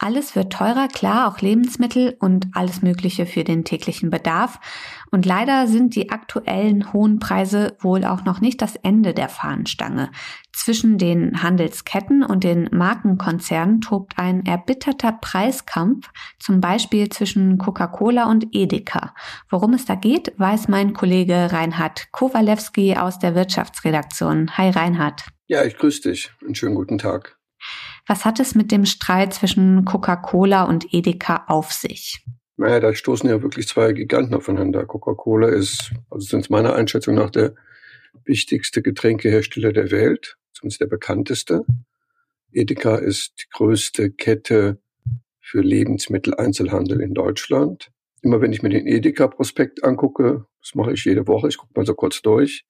alles 0.00 0.34
wird 0.34 0.52
teurer, 0.52 0.88
klar, 0.88 1.28
auch 1.28 1.40
Lebensmittel 1.40 2.16
und 2.18 2.48
alles 2.52 2.82
Mögliche 2.82 3.26
für 3.26 3.44
den 3.44 3.64
täglichen 3.64 4.10
Bedarf. 4.10 4.58
Und 5.14 5.26
leider 5.26 5.68
sind 5.68 5.94
die 5.94 6.10
aktuellen 6.10 6.92
hohen 6.92 7.20
Preise 7.20 7.76
wohl 7.78 8.04
auch 8.04 8.24
noch 8.24 8.40
nicht 8.40 8.60
das 8.60 8.74
Ende 8.74 9.14
der 9.14 9.28
Fahnenstange. 9.28 10.10
Zwischen 10.52 10.98
den 10.98 11.40
Handelsketten 11.40 12.24
und 12.24 12.42
den 12.42 12.68
Markenkonzernen 12.72 13.80
tobt 13.80 14.18
ein 14.18 14.44
erbitterter 14.44 15.12
Preiskampf, 15.12 16.10
zum 16.40 16.60
Beispiel 16.60 17.10
zwischen 17.10 17.58
Coca-Cola 17.58 18.28
und 18.28 18.48
Edeka. 18.56 19.14
Worum 19.48 19.74
es 19.74 19.84
da 19.84 19.94
geht, 19.94 20.32
weiß 20.36 20.66
mein 20.66 20.94
Kollege 20.94 21.52
Reinhard 21.52 22.10
Kowalewski 22.10 22.96
aus 22.96 23.20
der 23.20 23.36
Wirtschaftsredaktion. 23.36 24.58
Hi 24.58 24.70
Reinhard. 24.70 25.26
Ja, 25.46 25.62
ich 25.62 25.76
grüße 25.76 26.10
dich. 26.10 26.32
Einen 26.42 26.56
schönen 26.56 26.74
guten 26.74 26.98
Tag. 26.98 27.38
Was 28.08 28.24
hat 28.24 28.40
es 28.40 28.56
mit 28.56 28.72
dem 28.72 28.84
Streit 28.84 29.32
zwischen 29.32 29.84
Coca-Cola 29.84 30.64
und 30.64 30.92
Edeka 30.92 31.44
auf 31.46 31.70
sich? 31.70 32.24
Naja, 32.56 32.78
da 32.80 32.94
stoßen 32.94 33.28
ja 33.28 33.42
wirklich 33.42 33.66
zwei 33.66 33.92
Giganten 33.92 34.34
aufeinander. 34.34 34.86
Coca-Cola 34.86 35.48
ist, 35.48 35.92
also 36.10 36.26
sind 36.26 36.50
meiner 36.50 36.74
Einschätzung 36.74 37.16
nach 37.16 37.30
der 37.30 37.54
wichtigste 38.24 38.80
Getränkehersteller 38.80 39.72
der 39.72 39.90
Welt, 39.90 40.36
zumindest 40.52 40.80
der 40.80 40.86
bekannteste. 40.86 41.64
Edeka 42.52 42.96
ist 42.96 43.34
die 43.40 43.48
größte 43.52 44.10
Kette 44.12 44.78
für 45.40 45.60
Lebensmitteleinzelhandel 45.60 47.00
in 47.00 47.12
Deutschland. 47.12 47.90
Immer 48.22 48.40
wenn 48.40 48.52
ich 48.52 48.62
mir 48.62 48.70
den 48.70 48.86
Edeka-Prospekt 48.86 49.82
angucke, 49.82 50.46
das 50.62 50.74
mache 50.74 50.92
ich 50.92 51.04
jede 51.04 51.26
Woche, 51.26 51.48
ich 51.48 51.58
gucke 51.58 51.72
mal 51.74 51.84
so 51.84 51.94
kurz 51.94 52.22
durch, 52.22 52.64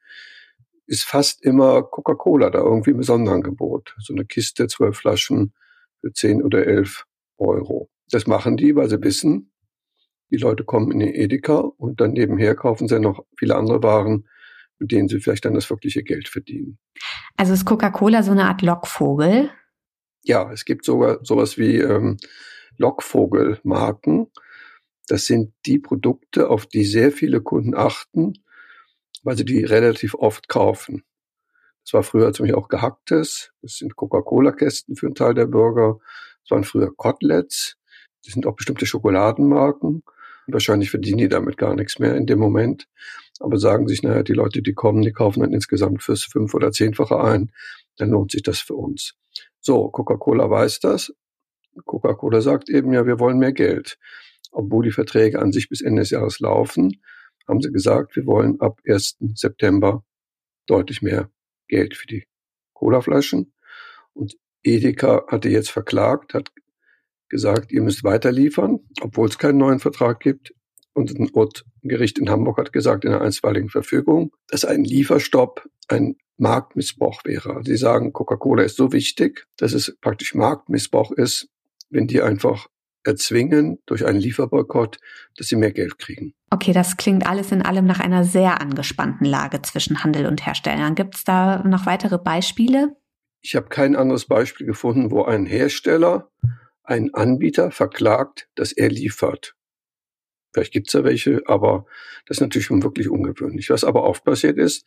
ist 0.87 1.05
fast 1.05 1.45
immer 1.45 1.83
Coca-Cola 1.83 2.51
da 2.51 2.59
irgendwie 2.59 2.91
im 2.91 3.03
Sonderangebot. 3.03 3.95
So 3.99 4.15
eine 4.15 4.25
Kiste, 4.25 4.67
zwölf 4.67 4.97
Flaschen 4.97 5.53
für 6.01 6.13
zehn 6.13 6.43
oder 6.43 6.67
elf 6.67 7.05
Euro. 7.39 7.89
Das 8.11 8.27
machen 8.27 8.57
die, 8.57 8.75
weil 8.75 8.89
sie 8.89 9.03
wissen, 9.03 9.53
die 10.31 10.37
Leute 10.37 10.65
kommen 10.65 10.91
in 10.93 10.99
den 11.01 11.15
Edeka 11.15 11.59
und 11.59 12.01
dann 12.01 12.13
nebenher 12.13 12.55
kaufen 12.55 12.89
sie 12.89 12.99
noch 12.99 13.25
viele 13.39 13.57
andere 13.57 13.83
Waren, 13.83 14.29
mit 14.79 14.93
denen 14.93 15.09
sie 15.09 15.21
vielleicht 15.21 15.45
dann 15.45 15.55
das 15.55 15.71
wirkliche 15.71 16.03
Geld 16.03 16.29
verdienen. 16.29 16.79
Also 17.37 17.53
ist 17.53 17.65
Coca-Cola 17.65 18.23
so 18.23 18.33
eine 18.33 18.47
Art 18.47 18.63
Lockvogel? 18.63 19.51
Ja, 20.23 20.51
es 20.53 20.65
gibt 20.65 20.85
sogar 20.85 21.19
sowas 21.23 21.59
wie 21.59 21.79
ähm, 21.79 22.17
Lockvogelmarken. 22.79 24.31
Das 25.07 25.27
sind 25.27 25.53
die 25.67 25.79
Produkte, 25.79 26.49
auf 26.49 26.67
die 26.67 26.85
sehr 26.85 27.13
viele 27.13 27.43
Kunden 27.43 27.75
achten, 27.75 28.35
weil 29.23 29.37
sie 29.37 29.45
die 29.45 29.65
relativ 29.65 30.15
oft 30.15 30.49
kaufen. 30.49 31.05
Das 31.85 31.93
war 31.93 32.03
früher 32.03 32.33
zum 32.33 32.45
Beispiel 32.45 32.59
auch 32.59 32.69
Gehacktes. 32.69 33.53
Das 33.61 33.77
sind 33.77 33.97
Coca-Cola-Kästen 33.97 34.97
für 34.97 35.07
einen 35.07 35.15
Teil 35.15 35.35
der 35.35 35.47
Bürger. 35.47 35.99
Das 36.43 36.51
waren 36.51 36.65
früher 36.65 36.95
Koteletts. 36.97 37.77
Das 38.25 38.33
sind 38.33 38.47
auch 38.47 38.57
bestimmte 38.57 38.87
Schokoladenmarken. 38.87 40.03
Wahrscheinlich 40.47 40.91
verdienen 40.91 41.19
die 41.19 41.29
damit 41.29 41.57
gar 41.57 41.75
nichts 41.75 41.99
mehr 41.99 42.17
in 42.17 42.27
dem 42.27 42.39
Moment. 42.39 42.87
Aber 43.41 43.59
sagen 43.59 43.89
sich, 43.89 44.03
naja, 44.03 44.23
die 44.23 44.33
Leute, 44.33 44.63
die 44.63 44.75
kommen, 44.75 45.03
die 45.03 45.13
kaufen 45.13 45.41
dann 45.41 45.53
insgesamt 45.53 46.03
fürs 46.03 46.23
fünf- 46.23 46.55
oder 46.55 46.71
zehnfache 46.71 47.21
ein. 47.21 47.51
Dann 47.97 48.11
lohnt 48.11 48.33
sich 48.33 48.43
das 48.43 48.61
für 48.61 48.75
uns. 48.75 49.15
So, 49.61 49.89
Coca-Cola 49.89 50.49
weiß 50.49 50.81
das. 50.81 51.13
Coca-Cola 51.85 52.41
sagt 52.41 52.69
eben, 52.69 52.93
ja, 52.93 53.07
wir 53.07 53.19
wollen 53.19 53.39
mehr 53.39 53.53
Geld. 53.53 53.99
Obwohl 54.53 54.85
die 54.85 54.93
Verträge 54.93 55.41
an 55.41 55.53
sich 55.53 55.69
bis 55.69 55.81
Ende 55.81 56.03
des 56.03 56.11
Jahres 56.11 56.39
laufen, 56.39 57.01
haben 57.49 57.61
sie 57.61 57.73
gesagt, 57.73 58.15
wir 58.17 58.27
wollen 58.27 58.61
ab 58.61 58.81
1. 58.87 59.17
September 59.35 60.05
deutlich 60.67 61.03
mehr 61.03 61.31
Geld 61.69 61.97
für 61.97 62.07
die 62.07 62.27
Colaflaschen. 62.73 63.53
Und 64.13 64.37
Edeka 64.63 65.25
hatte 65.29 65.49
jetzt 65.49 65.71
verklagt, 65.71 66.35
hat 66.35 66.53
gesagt, 67.29 67.73
ihr 67.73 67.83
müsst 67.83 68.05
weiter 68.05 68.33
liefern, 68.33 68.81
obwohl 69.01 69.29
es 69.29 69.39
keinen 69.39 69.59
neuen 69.59 69.79
Vertrag 69.79 70.21
gibt. 70.21 70.55
Und 70.93 71.11
ein 71.19 71.31
Gericht 71.83 72.19
in 72.19 72.31
Hamburg 72.31 72.59
hat 72.59 72.73
gesagt 72.73 73.05
in 73.05 73.13
einer 73.13 73.23
einstweiligen 73.23 73.69
Verfügung, 73.69 74.33
dass 74.49 74.65
ein 74.65 74.85
Lieferstopp 74.85 75.69
ein 75.89 76.17
Marktmissbrauch 76.37 77.25
wäre. 77.25 77.61
Sie 77.65 77.77
sagen, 77.77 78.13
Coca-Cola 78.13 78.63
ist 78.63 78.77
so 78.77 78.93
wichtig, 78.93 79.47
dass 79.57 79.73
es 79.73 79.97
praktisch 80.01 80.35
Marktmissbrauch 80.35 81.11
ist, 81.13 81.49
wenn 81.91 82.07
die 82.07 82.23
einfach 82.23 82.69
erzwingen 83.05 83.79
durch 83.87 84.07
einen 84.07 84.19
Lieferboykott, 84.19 84.99
dass 85.37 85.49
sie 85.49 85.57
mehr 85.57 85.73
Geld 85.73 85.99
kriegen. 85.99 86.35
Okay, 86.51 86.73
das 86.73 86.97
klingt 86.97 87.27
alles 87.27 87.53
in 87.53 87.63
allem 87.63 87.87
nach 87.87 88.01
einer 88.01 88.25
sehr 88.25 88.61
angespannten 88.61 89.27
Lage 89.27 89.61
zwischen 89.63 90.03
Handel 90.03 90.27
und 90.27 90.47
Herstellern. 90.47 90.95
Gibt 90.95 91.17
es 91.17 91.25
da 91.25 91.63
noch 91.65 91.87
weitere 91.87 92.19
Beispiele? 92.19 92.97
Ich 93.43 93.57
habe 93.57 93.69
kein 93.69 93.95
anderes 93.95 94.25
Beispiel 94.25 94.67
gefunden, 94.67 95.11
wo 95.11 95.25
ein 95.25 95.45
Hersteller 95.45 96.31
einen 96.85 97.13
Anbieter 97.15 97.71
verklagt, 97.71 98.49
dass 98.55 98.73
er 98.73 98.89
liefert. 98.89 99.55
Vielleicht 100.53 100.73
gibt's 100.73 100.93
da 100.93 101.03
welche, 101.03 101.43
aber 101.47 101.85
das 102.27 102.37
ist 102.37 102.41
natürlich 102.41 102.67
schon 102.67 102.85
wirklich 102.85 103.09
ungewöhnlich. 103.09 103.71
Was 103.71 103.83
aber 103.83 104.05
oft 104.05 104.25
passiert 104.25 104.57
ist, 104.57 104.87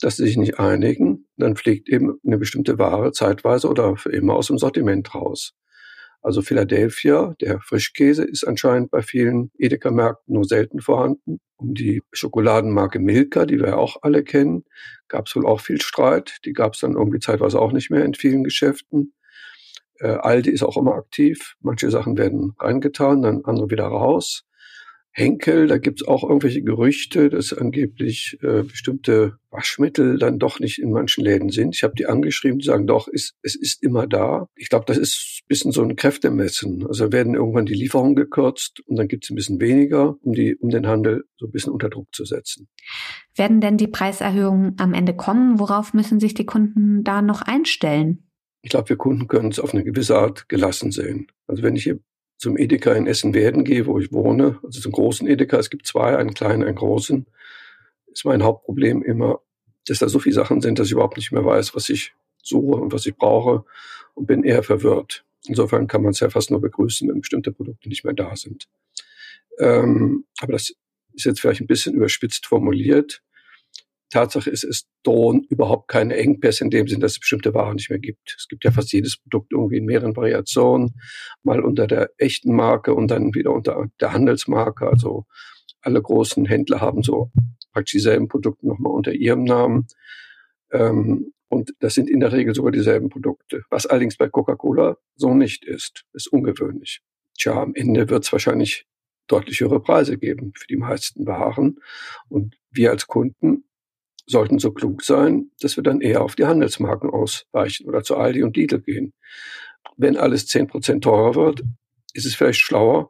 dass 0.00 0.16
sie 0.16 0.24
sich 0.24 0.36
nicht 0.36 0.58
einigen, 0.58 1.26
dann 1.36 1.56
fliegt 1.56 1.88
eben 1.88 2.18
eine 2.26 2.38
bestimmte 2.38 2.78
Ware 2.78 3.12
zeitweise 3.12 3.68
oder 3.68 3.96
für 3.96 4.10
immer 4.10 4.34
aus 4.34 4.48
dem 4.48 4.58
Sortiment 4.58 5.14
raus. 5.14 5.54
Also 6.22 6.42
Philadelphia, 6.42 7.34
der 7.40 7.60
Frischkäse, 7.60 8.24
ist 8.24 8.42
anscheinend 8.42 8.90
bei 8.90 9.00
vielen 9.00 9.52
Edeka-Märkten 9.58 10.34
nur 10.34 10.44
selten 10.44 10.80
vorhanden. 10.80 11.38
Um 11.56 11.72
die 11.72 12.02
Schokoladenmarke 12.12 12.98
Milka, 12.98 13.46
die 13.46 13.60
wir 13.60 13.68
ja 13.68 13.76
auch 13.76 13.98
alle 14.02 14.24
kennen, 14.24 14.64
gab 15.06 15.28
es 15.28 15.36
wohl 15.36 15.46
auch 15.46 15.60
viel 15.60 15.80
Streit. 15.80 16.38
Die 16.44 16.52
gab 16.52 16.74
es 16.74 16.80
dann 16.80 16.94
irgendwie 16.94 17.20
zeitweise 17.20 17.60
auch 17.60 17.70
nicht 17.70 17.90
mehr 17.90 18.04
in 18.04 18.14
vielen 18.14 18.42
Geschäften. 18.42 19.12
Äh, 20.00 20.08
Aldi 20.08 20.50
ist 20.50 20.62
auch 20.62 20.76
immer 20.76 20.94
aktiv. 20.94 21.56
Manche 21.60 21.90
Sachen 21.90 22.16
werden 22.16 22.54
reingetan, 22.58 23.22
dann 23.22 23.44
andere 23.44 23.70
wieder 23.70 23.86
raus. 23.86 24.44
Henkel, 25.18 25.66
da 25.66 25.78
gibt's 25.78 26.06
auch 26.06 26.24
irgendwelche 26.24 26.62
Gerüchte, 26.62 27.30
dass 27.30 27.54
angeblich 27.54 28.36
äh, 28.42 28.64
bestimmte 28.64 29.38
Waschmittel 29.50 30.18
dann 30.18 30.38
doch 30.38 30.60
nicht 30.60 30.78
in 30.78 30.92
manchen 30.92 31.24
Läden 31.24 31.48
sind. 31.48 31.74
Ich 31.74 31.84
habe 31.84 31.94
die 31.96 32.04
angeschrieben, 32.04 32.58
die 32.58 32.66
sagen, 32.66 32.86
doch, 32.86 33.08
ist, 33.08 33.34
es 33.40 33.56
ist 33.56 33.82
immer 33.82 34.06
da. 34.06 34.46
Ich 34.56 34.68
glaube, 34.68 34.84
das 34.86 34.98
ist 34.98 35.40
ein 35.42 35.48
bisschen 35.48 35.72
so 35.72 35.82
ein 35.82 35.96
Kräftemessen. 35.96 36.86
Also 36.86 37.12
werden 37.12 37.34
irgendwann 37.34 37.64
die 37.64 37.72
Lieferungen 37.72 38.14
gekürzt 38.14 38.80
und 38.84 38.96
dann 38.96 39.08
gibt's 39.08 39.30
ein 39.30 39.36
bisschen 39.36 39.58
weniger, 39.58 40.16
um, 40.20 40.34
die, 40.34 40.54
um 40.56 40.68
den 40.68 40.86
Handel 40.86 41.24
so 41.38 41.46
ein 41.46 41.50
bisschen 41.50 41.72
unter 41.72 41.88
Druck 41.88 42.08
zu 42.12 42.26
setzen. 42.26 42.68
Werden 43.34 43.62
denn 43.62 43.78
die 43.78 43.88
Preiserhöhungen 43.88 44.74
am 44.78 44.92
Ende 44.92 45.16
kommen? 45.16 45.58
Worauf 45.58 45.94
müssen 45.94 46.20
sich 46.20 46.34
die 46.34 46.44
Kunden 46.44 47.04
da 47.04 47.22
noch 47.22 47.40
einstellen? 47.40 48.25
Ich 48.66 48.70
glaube, 48.70 48.88
wir 48.88 48.96
Kunden 48.96 49.28
können 49.28 49.52
es 49.52 49.60
auf 49.60 49.74
eine 49.74 49.84
gewisse 49.84 50.18
Art 50.18 50.48
gelassen 50.48 50.90
sehen. 50.90 51.28
Also 51.46 51.62
wenn 51.62 51.76
ich 51.76 51.84
hier 51.84 52.00
zum 52.36 52.58
Edeka 52.58 52.94
in 52.94 53.06
Essen-Werden 53.06 53.62
gehe, 53.62 53.86
wo 53.86 54.00
ich 54.00 54.10
wohne, 54.10 54.58
also 54.64 54.80
zum 54.80 54.90
großen 54.90 55.28
Edeka, 55.28 55.56
es 55.56 55.70
gibt 55.70 55.86
zwei, 55.86 56.18
einen 56.18 56.34
kleinen, 56.34 56.64
einen 56.64 56.74
großen, 56.74 57.26
ist 58.08 58.24
mein 58.24 58.42
Hauptproblem 58.42 59.04
immer, 59.04 59.38
dass 59.86 60.00
da 60.00 60.08
so 60.08 60.18
viele 60.18 60.34
Sachen 60.34 60.62
sind, 60.62 60.80
dass 60.80 60.88
ich 60.88 60.94
überhaupt 60.94 61.16
nicht 61.16 61.30
mehr 61.30 61.44
weiß, 61.44 61.76
was 61.76 61.88
ich 61.88 62.16
suche 62.42 62.80
und 62.80 62.92
was 62.92 63.06
ich 63.06 63.14
brauche 63.14 63.64
und 64.14 64.26
bin 64.26 64.42
eher 64.42 64.64
verwirrt. 64.64 65.24
Insofern 65.46 65.86
kann 65.86 66.02
man 66.02 66.10
es 66.10 66.18
ja 66.18 66.28
fast 66.28 66.50
nur 66.50 66.60
begrüßen, 66.60 67.08
wenn 67.08 67.20
bestimmte 67.20 67.52
Produkte 67.52 67.88
nicht 67.88 68.02
mehr 68.02 68.14
da 68.14 68.34
sind. 68.34 68.66
Ähm, 69.60 70.24
aber 70.40 70.54
das 70.54 70.74
ist 71.12 71.24
jetzt 71.24 71.40
vielleicht 71.40 71.60
ein 71.60 71.68
bisschen 71.68 71.94
überspitzt 71.94 72.46
formuliert. 72.46 73.22
Tatsache 74.10 74.50
ist, 74.50 74.64
es 74.64 74.86
drohen 75.02 75.44
überhaupt 75.48 75.88
keine 75.88 76.16
Engpässe 76.16 76.64
in 76.64 76.70
dem 76.70 76.86
Sinn, 76.88 77.00
dass 77.00 77.12
es 77.12 77.20
bestimmte 77.20 77.54
Waren 77.54 77.76
nicht 77.76 77.90
mehr 77.90 77.98
gibt. 77.98 78.34
Es 78.36 78.46
gibt 78.48 78.64
ja 78.64 78.70
fast 78.70 78.92
jedes 78.92 79.18
Produkt 79.18 79.52
irgendwie 79.52 79.78
in 79.78 79.84
mehreren 79.84 80.16
Variationen, 80.16 81.00
mal 81.42 81.60
unter 81.60 81.86
der 81.86 82.10
echten 82.18 82.54
Marke 82.54 82.94
und 82.94 83.10
dann 83.10 83.34
wieder 83.34 83.52
unter 83.52 83.86
der 84.00 84.12
Handelsmarke. 84.12 84.88
Also 84.88 85.26
alle 85.80 86.00
großen 86.00 86.46
Händler 86.46 86.80
haben 86.80 87.02
so 87.02 87.30
praktisch 87.72 87.92
dieselben 87.92 88.28
Produkte 88.28 88.66
nochmal 88.66 88.92
unter 88.92 89.12
ihrem 89.12 89.44
Namen. 89.44 89.86
Ähm, 90.72 91.32
und 91.48 91.74
das 91.78 91.94
sind 91.94 92.10
in 92.10 92.20
der 92.20 92.32
Regel 92.32 92.54
sogar 92.54 92.72
dieselben 92.72 93.08
Produkte. 93.08 93.62
Was 93.70 93.86
allerdings 93.86 94.16
bei 94.16 94.28
Coca-Cola 94.28 94.96
so 95.14 95.34
nicht 95.34 95.64
ist, 95.64 96.04
ist 96.12 96.28
ungewöhnlich. 96.28 97.02
Tja, 97.38 97.62
am 97.62 97.74
Ende 97.74 98.08
wird 98.08 98.24
es 98.24 98.32
wahrscheinlich 98.32 98.86
deutlich 99.28 99.60
höhere 99.60 99.80
Preise 99.80 100.18
geben 100.18 100.52
für 100.56 100.66
die 100.66 100.76
meisten 100.76 101.26
Waren. 101.26 101.78
Und 102.28 102.56
wir 102.70 102.90
als 102.90 103.06
Kunden 103.06 103.64
sollten 104.26 104.58
so 104.58 104.72
klug 104.72 105.02
sein, 105.02 105.50
dass 105.60 105.76
wir 105.76 105.82
dann 105.82 106.00
eher 106.00 106.22
auf 106.22 106.34
die 106.34 106.46
Handelsmarken 106.46 107.10
ausweichen 107.10 107.86
oder 107.86 108.02
zu 108.02 108.16
Aldi 108.16 108.42
und 108.42 108.56
Lidl 108.56 108.80
gehen. 108.80 109.12
Wenn 109.96 110.16
alles 110.16 110.46
zehn 110.46 110.66
Prozent 110.66 111.04
teurer 111.04 111.34
wird, 111.34 111.62
ist 112.12 112.26
es 112.26 112.34
vielleicht 112.34 112.60
schlauer, 112.60 113.08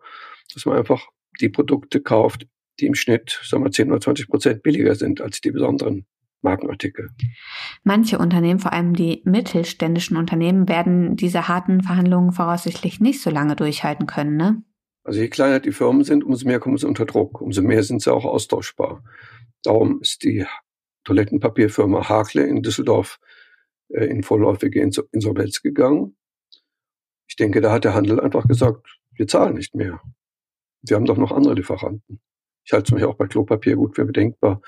dass 0.52 0.66
man 0.66 0.76
einfach 0.76 1.08
die 1.40 1.48
Produkte 1.48 2.00
kauft, 2.00 2.46
die 2.80 2.86
im 2.86 2.94
Schnitt, 2.94 3.40
sagen 3.44 3.64
wir, 3.64 3.70
10 3.70 3.90
oder 3.90 4.00
20 4.00 4.28
Prozent 4.28 4.62
billiger 4.62 4.94
sind 4.94 5.20
als 5.20 5.40
die 5.40 5.50
besonderen 5.50 6.06
Markenartikel. 6.42 7.10
Manche 7.82 8.18
Unternehmen, 8.18 8.60
vor 8.60 8.72
allem 8.72 8.94
die 8.94 9.22
mittelständischen 9.24 10.16
Unternehmen, 10.16 10.68
werden 10.68 11.16
diese 11.16 11.48
harten 11.48 11.82
Verhandlungen 11.82 12.32
voraussichtlich 12.32 13.00
nicht 13.00 13.20
so 13.22 13.30
lange 13.30 13.56
durchhalten 13.56 14.06
können, 14.06 14.36
ne? 14.36 14.62
Also 15.02 15.20
je 15.20 15.28
kleiner 15.28 15.60
die 15.60 15.72
Firmen 15.72 16.02
sind, 16.02 16.24
umso 16.24 16.46
mehr 16.46 16.58
kommen 16.58 16.76
sie 16.78 16.86
unter 16.86 17.06
Druck, 17.06 17.40
umso 17.40 17.62
mehr 17.62 17.82
sind 17.84 18.02
sie 18.02 18.12
auch 18.12 18.24
austauschbar. 18.24 19.04
Darum 19.62 20.00
ist 20.00 20.24
die 20.24 20.44
Toilettenpapierfirma 21.06 22.08
Hakle 22.08 22.44
in 22.44 22.62
Düsseldorf 22.62 23.18
äh, 23.88 24.04
in 24.06 24.22
vorläufige 24.22 24.80
Insolvenz 24.80 25.62
gegangen. 25.62 26.16
Ich 27.28 27.36
denke, 27.36 27.60
da 27.60 27.72
hat 27.72 27.84
der 27.84 27.94
Handel 27.94 28.20
einfach 28.20 28.46
gesagt, 28.46 28.98
wir 29.14 29.26
zahlen 29.26 29.54
nicht 29.54 29.74
mehr. 29.74 30.00
Wir 30.82 30.96
haben 30.96 31.06
doch 31.06 31.16
noch 31.16 31.32
andere 31.32 31.54
Lieferanten. 31.54 32.20
Ich 32.64 32.72
halte 32.72 32.92
es 32.94 33.00
mir 33.00 33.08
auch 33.08 33.14
bei 33.14 33.28
Klopapier 33.28 33.76
gut 33.76 33.94
für 33.94 34.04
bedenkbar, 34.04 34.60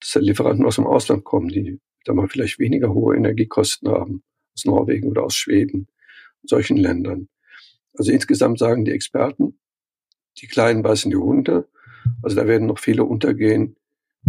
dass 0.00 0.14
Lieferanten 0.14 0.64
aus 0.64 0.76
dem 0.76 0.86
Ausland 0.86 1.24
kommen, 1.24 1.48
die 1.48 1.78
da 2.04 2.14
mal 2.14 2.28
vielleicht 2.28 2.58
weniger 2.58 2.92
hohe 2.92 3.14
Energiekosten 3.14 3.90
haben, 3.90 4.22
aus 4.54 4.64
Norwegen 4.64 5.08
oder 5.08 5.24
aus 5.24 5.36
Schweden, 5.36 5.88
solchen 6.42 6.78
Ländern. 6.78 7.28
Also 7.94 8.10
insgesamt 8.10 8.58
sagen 8.58 8.86
die 8.86 8.92
Experten, 8.92 9.58
die 10.38 10.46
Kleinen 10.46 10.82
beißen 10.82 11.10
die 11.10 11.16
Hunde. 11.18 11.68
Also 12.22 12.36
da 12.36 12.46
werden 12.46 12.66
noch 12.66 12.78
viele 12.78 13.04
untergehen, 13.04 13.76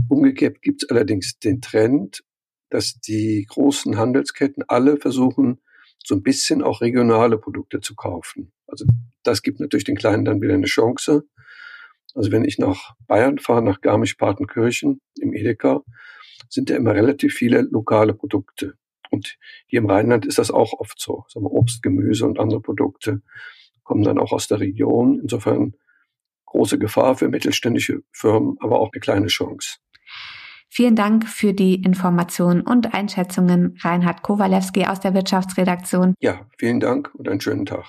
Umgekehrt 0.09 0.61
gibt 0.61 0.83
es 0.83 0.89
allerdings 0.89 1.39
den 1.39 1.61
Trend, 1.61 2.23
dass 2.69 2.99
die 2.99 3.45
großen 3.47 3.97
Handelsketten 3.97 4.63
alle 4.67 4.97
versuchen, 4.97 5.61
so 6.03 6.15
ein 6.15 6.23
bisschen 6.23 6.61
auch 6.61 6.81
regionale 6.81 7.37
Produkte 7.37 7.79
zu 7.79 7.95
kaufen. 7.95 8.51
Also 8.67 8.85
das 9.23 9.41
gibt 9.41 9.59
natürlich 9.59 9.85
den 9.85 9.95
Kleinen 9.95 10.25
dann 10.25 10.41
wieder 10.41 10.55
eine 10.55 10.65
Chance. 10.65 11.25
Also 12.15 12.31
wenn 12.31 12.45
ich 12.45 12.59
nach 12.59 12.95
Bayern 13.07 13.39
fahre, 13.39 13.63
nach 13.63 13.81
Garmisch-Partenkirchen 13.81 15.01
im 15.19 15.33
Edeka, 15.33 15.83
sind 16.49 16.69
da 16.69 16.75
immer 16.75 16.93
relativ 16.93 17.33
viele 17.33 17.61
lokale 17.61 18.13
Produkte. 18.13 18.75
Und 19.09 19.37
hier 19.67 19.79
im 19.79 19.89
Rheinland 19.89 20.25
ist 20.25 20.39
das 20.39 20.51
auch 20.51 20.73
oft 20.73 20.99
so. 20.99 21.25
Sagen 21.27 21.45
wir, 21.45 21.51
Obst, 21.51 21.83
Gemüse 21.83 22.25
und 22.25 22.39
andere 22.39 22.61
Produkte 22.61 23.21
kommen 23.83 24.03
dann 24.03 24.17
auch 24.17 24.31
aus 24.31 24.47
der 24.47 24.59
Region. 24.59 25.19
Insofern 25.19 25.75
große 26.53 26.79
Gefahr 26.79 27.15
für 27.15 27.27
mittelständische 27.27 28.03
Firmen, 28.11 28.55
aber 28.59 28.79
auch 28.79 28.91
eine 28.93 29.01
kleine 29.01 29.27
Chance. 29.27 29.77
Vielen 30.69 30.95
Dank 30.95 31.27
für 31.27 31.53
die 31.53 31.75
Informationen 31.75 32.61
und 32.61 32.95
Einschätzungen, 32.95 33.77
Reinhard 33.81 34.23
Kowalewski 34.23 34.85
aus 34.85 34.99
der 34.99 35.13
Wirtschaftsredaktion. 35.13 36.15
Ja, 36.19 36.47
vielen 36.57 36.79
Dank 36.79 37.11
und 37.13 37.29
einen 37.29 37.41
schönen 37.41 37.67
Tag. 37.67 37.85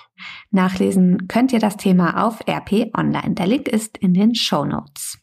Nachlesen 0.51 1.27
könnt 1.27 1.51
ihr 1.51 1.59
das 1.59 1.77
Thema 1.77 2.23
auf 2.25 2.41
RP 2.47 2.91
Online. 2.95 3.33
Der 3.33 3.47
Link 3.47 3.67
ist 3.67 3.97
in 3.97 4.13
den 4.13 4.35
Show 4.35 4.65
Notes. 4.65 5.17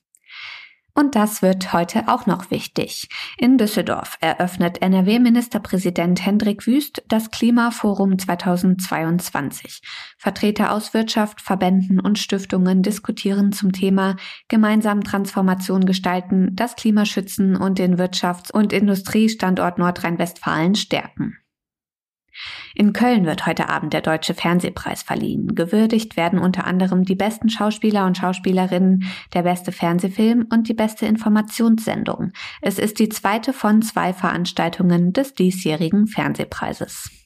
Und 0.94 1.14
das 1.14 1.40
wird 1.40 1.72
heute 1.72 2.08
auch 2.08 2.26
noch 2.26 2.50
wichtig. 2.50 3.08
In 3.38 3.56
Düsseldorf 3.56 4.18
eröffnet 4.20 4.82
NRW-Ministerpräsident 4.82 6.24
Hendrik 6.24 6.66
Wüst 6.66 7.02
das 7.08 7.30
Klimaforum 7.30 8.18
2022. 8.18 9.80
Vertreter 10.18 10.70
aus 10.72 10.92
Wirtschaft, 10.92 11.40
Verbänden 11.40 11.98
und 11.98 12.18
Stiftungen 12.18 12.82
diskutieren 12.82 13.52
zum 13.52 13.72
Thema 13.72 14.16
gemeinsam 14.48 15.02
Transformation 15.02 15.86
gestalten, 15.86 16.50
das 16.52 16.76
Klima 16.76 17.06
schützen 17.06 17.56
und 17.56 17.78
den 17.78 17.96
Wirtschafts- 17.96 18.52
und 18.52 18.74
Industriestandort 18.74 19.78
Nordrhein-Westfalen 19.78 20.74
stärken. 20.74 21.41
In 22.74 22.92
Köln 22.92 23.26
wird 23.26 23.46
heute 23.46 23.68
Abend 23.68 23.92
der 23.92 24.00
Deutsche 24.00 24.34
Fernsehpreis 24.34 25.02
verliehen. 25.02 25.54
Gewürdigt 25.54 26.16
werden 26.16 26.38
unter 26.38 26.66
anderem 26.66 27.04
die 27.04 27.14
besten 27.14 27.48
Schauspieler 27.48 28.06
und 28.06 28.16
Schauspielerinnen, 28.16 29.04
der 29.34 29.42
beste 29.42 29.72
Fernsehfilm 29.72 30.46
und 30.50 30.68
die 30.68 30.74
beste 30.74 31.06
Informationssendung. 31.06 32.32
Es 32.60 32.78
ist 32.78 32.98
die 32.98 33.08
zweite 33.08 33.52
von 33.52 33.82
zwei 33.82 34.12
Veranstaltungen 34.12 35.12
des 35.12 35.34
diesjährigen 35.34 36.06
Fernsehpreises. 36.06 37.21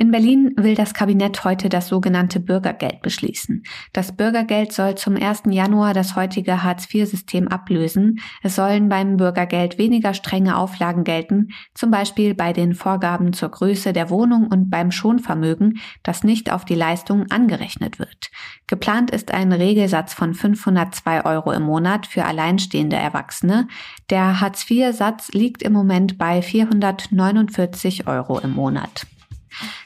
In 0.00 0.12
Berlin 0.12 0.54
will 0.56 0.74
das 0.74 0.94
Kabinett 0.94 1.44
heute 1.44 1.68
das 1.68 1.88
sogenannte 1.88 2.40
Bürgergeld 2.40 3.02
beschließen. 3.02 3.64
Das 3.92 4.16
Bürgergeld 4.16 4.72
soll 4.72 4.94
zum 4.94 5.14
1. 5.14 5.42
Januar 5.50 5.92
das 5.92 6.16
heutige 6.16 6.62
Hartz-IV-System 6.62 7.48
ablösen. 7.48 8.18
Es 8.42 8.56
sollen 8.56 8.88
beim 8.88 9.18
Bürgergeld 9.18 9.76
weniger 9.76 10.14
strenge 10.14 10.56
Auflagen 10.56 11.04
gelten, 11.04 11.48
zum 11.74 11.90
Beispiel 11.90 12.34
bei 12.34 12.54
den 12.54 12.72
Vorgaben 12.72 13.34
zur 13.34 13.50
Größe 13.50 13.92
der 13.92 14.08
Wohnung 14.08 14.46
und 14.46 14.70
beim 14.70 14.90
Schonvermögen, 14.90 15.80
das 16.02 16.24
nicht 16.24 16.50
auf 16.50 16.64
die 16.64 16.76
Leistung 16.76 17.30
angerechnet 17.30 17.98
wird. 17.98 18.30
Geplant 18.68 19.10
ist 19.10 19.34
ein 19.34 19.52
Regelsatz 19.52 20.14
von 20.14 20.32
502 20.32 21.26
Euro 21.26 21.52
im 21.52 21.64
Monat 21.64 22.06
für 22.06 22.24
alleinstehende 22.24 22.96
Erwachsene. 22.96 23.68
Der 24.08 24.40
Hartz-IV-Satz 24.40 25.32
liegt 25.32 25.62
im 25.62 25.74
Moment 25.74 26.16
bei 26.16 26.40
449 26.40 28.06
Euro 28.06 28.38
im 28.38 28.54
Monat. 28.54 29.06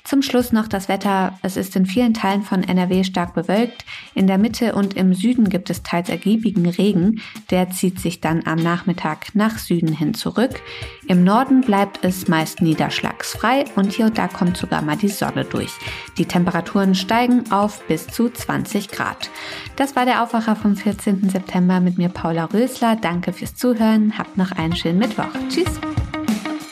Zum 0.05 0.22
Schluss 0.22 0.53
noch 0.53 0.68
das 0.68 0.88
Wetter. 0.88 1.38
Es 1.42 1.57
ist 1.57 1.74
in 1.77 1.87
vielen 1.87 2.14
Teilen 2.14 2.42
von 2.42 2.62
NRW 2.62 3.05
stark 3.05 3.35
bewölkt. 3.35 3.85
In 4.14 4.27
der 4.27 4.38
Mitte 4.38 4.74
und 4.74 4.94
im 4.94 5.14
Süden 5.14 5.48
gibt 5.48 5.70
es 5.70 5.83
teils 5.83 6.09
ergiebigen 6.09 6.68
Regen. 6.68 7.20
Der 7.50 7.70
zieht 7.70 8.00
sich 8.00 8.20
dann 8.20 8.46
am 8.46 8.62
Nachmittag 8.62 9.35
nach 9.35 9.59
Süden 9.59 9.92
hin 9.92 10.14
zurück. 10.14 10.61
Im 11.07 11.24
Norden 11.24 11.62
bleibt 11.62 12.05
es 12.05 12.29
meist 12.29 12.61
niederschlagsfrei 12.61 13.64
und 13.77 13.92
hier 13.92 14.07
und 14.07 14.18
da 14.18 14.29
kommt 14.29 14.57
sogar 14.57 14.83
mal 14.83 14.96
die 14.96 15.09
Sonne 15.09 15.44
durch. 15.44 15.72
Die 16.18 16.27
Temperaturen 16.27 16.94
steigen 16.94 17.50
auf 17.50 17.83
bis 17.87 18.07
zu 18.07 18.29
20 18.29 18.88
Grad. 18.88 19.31
Das 19.77 19.96
war 19.96 20.05
der 20.05 20.22
Aufwacher 20.22 20.57
vom 20.57 20.77
14. 20.77 21.31
September 21.31 21.81
mit 21.81 21.98
mir 21.98 22.09
Paula 22.09 22.46
Rösler. 22.46 22.96
Danke 22.96 23.33
fürs 23.33 23.57
Zuhören. 23.57 24.16
Habt 24.18 24.37
noch 24.37 24.53
einen 24.53 24.77
schönen 24.77 24.98
Mittwoch. 24.98 25.33
Tschüss. 25.48 25.81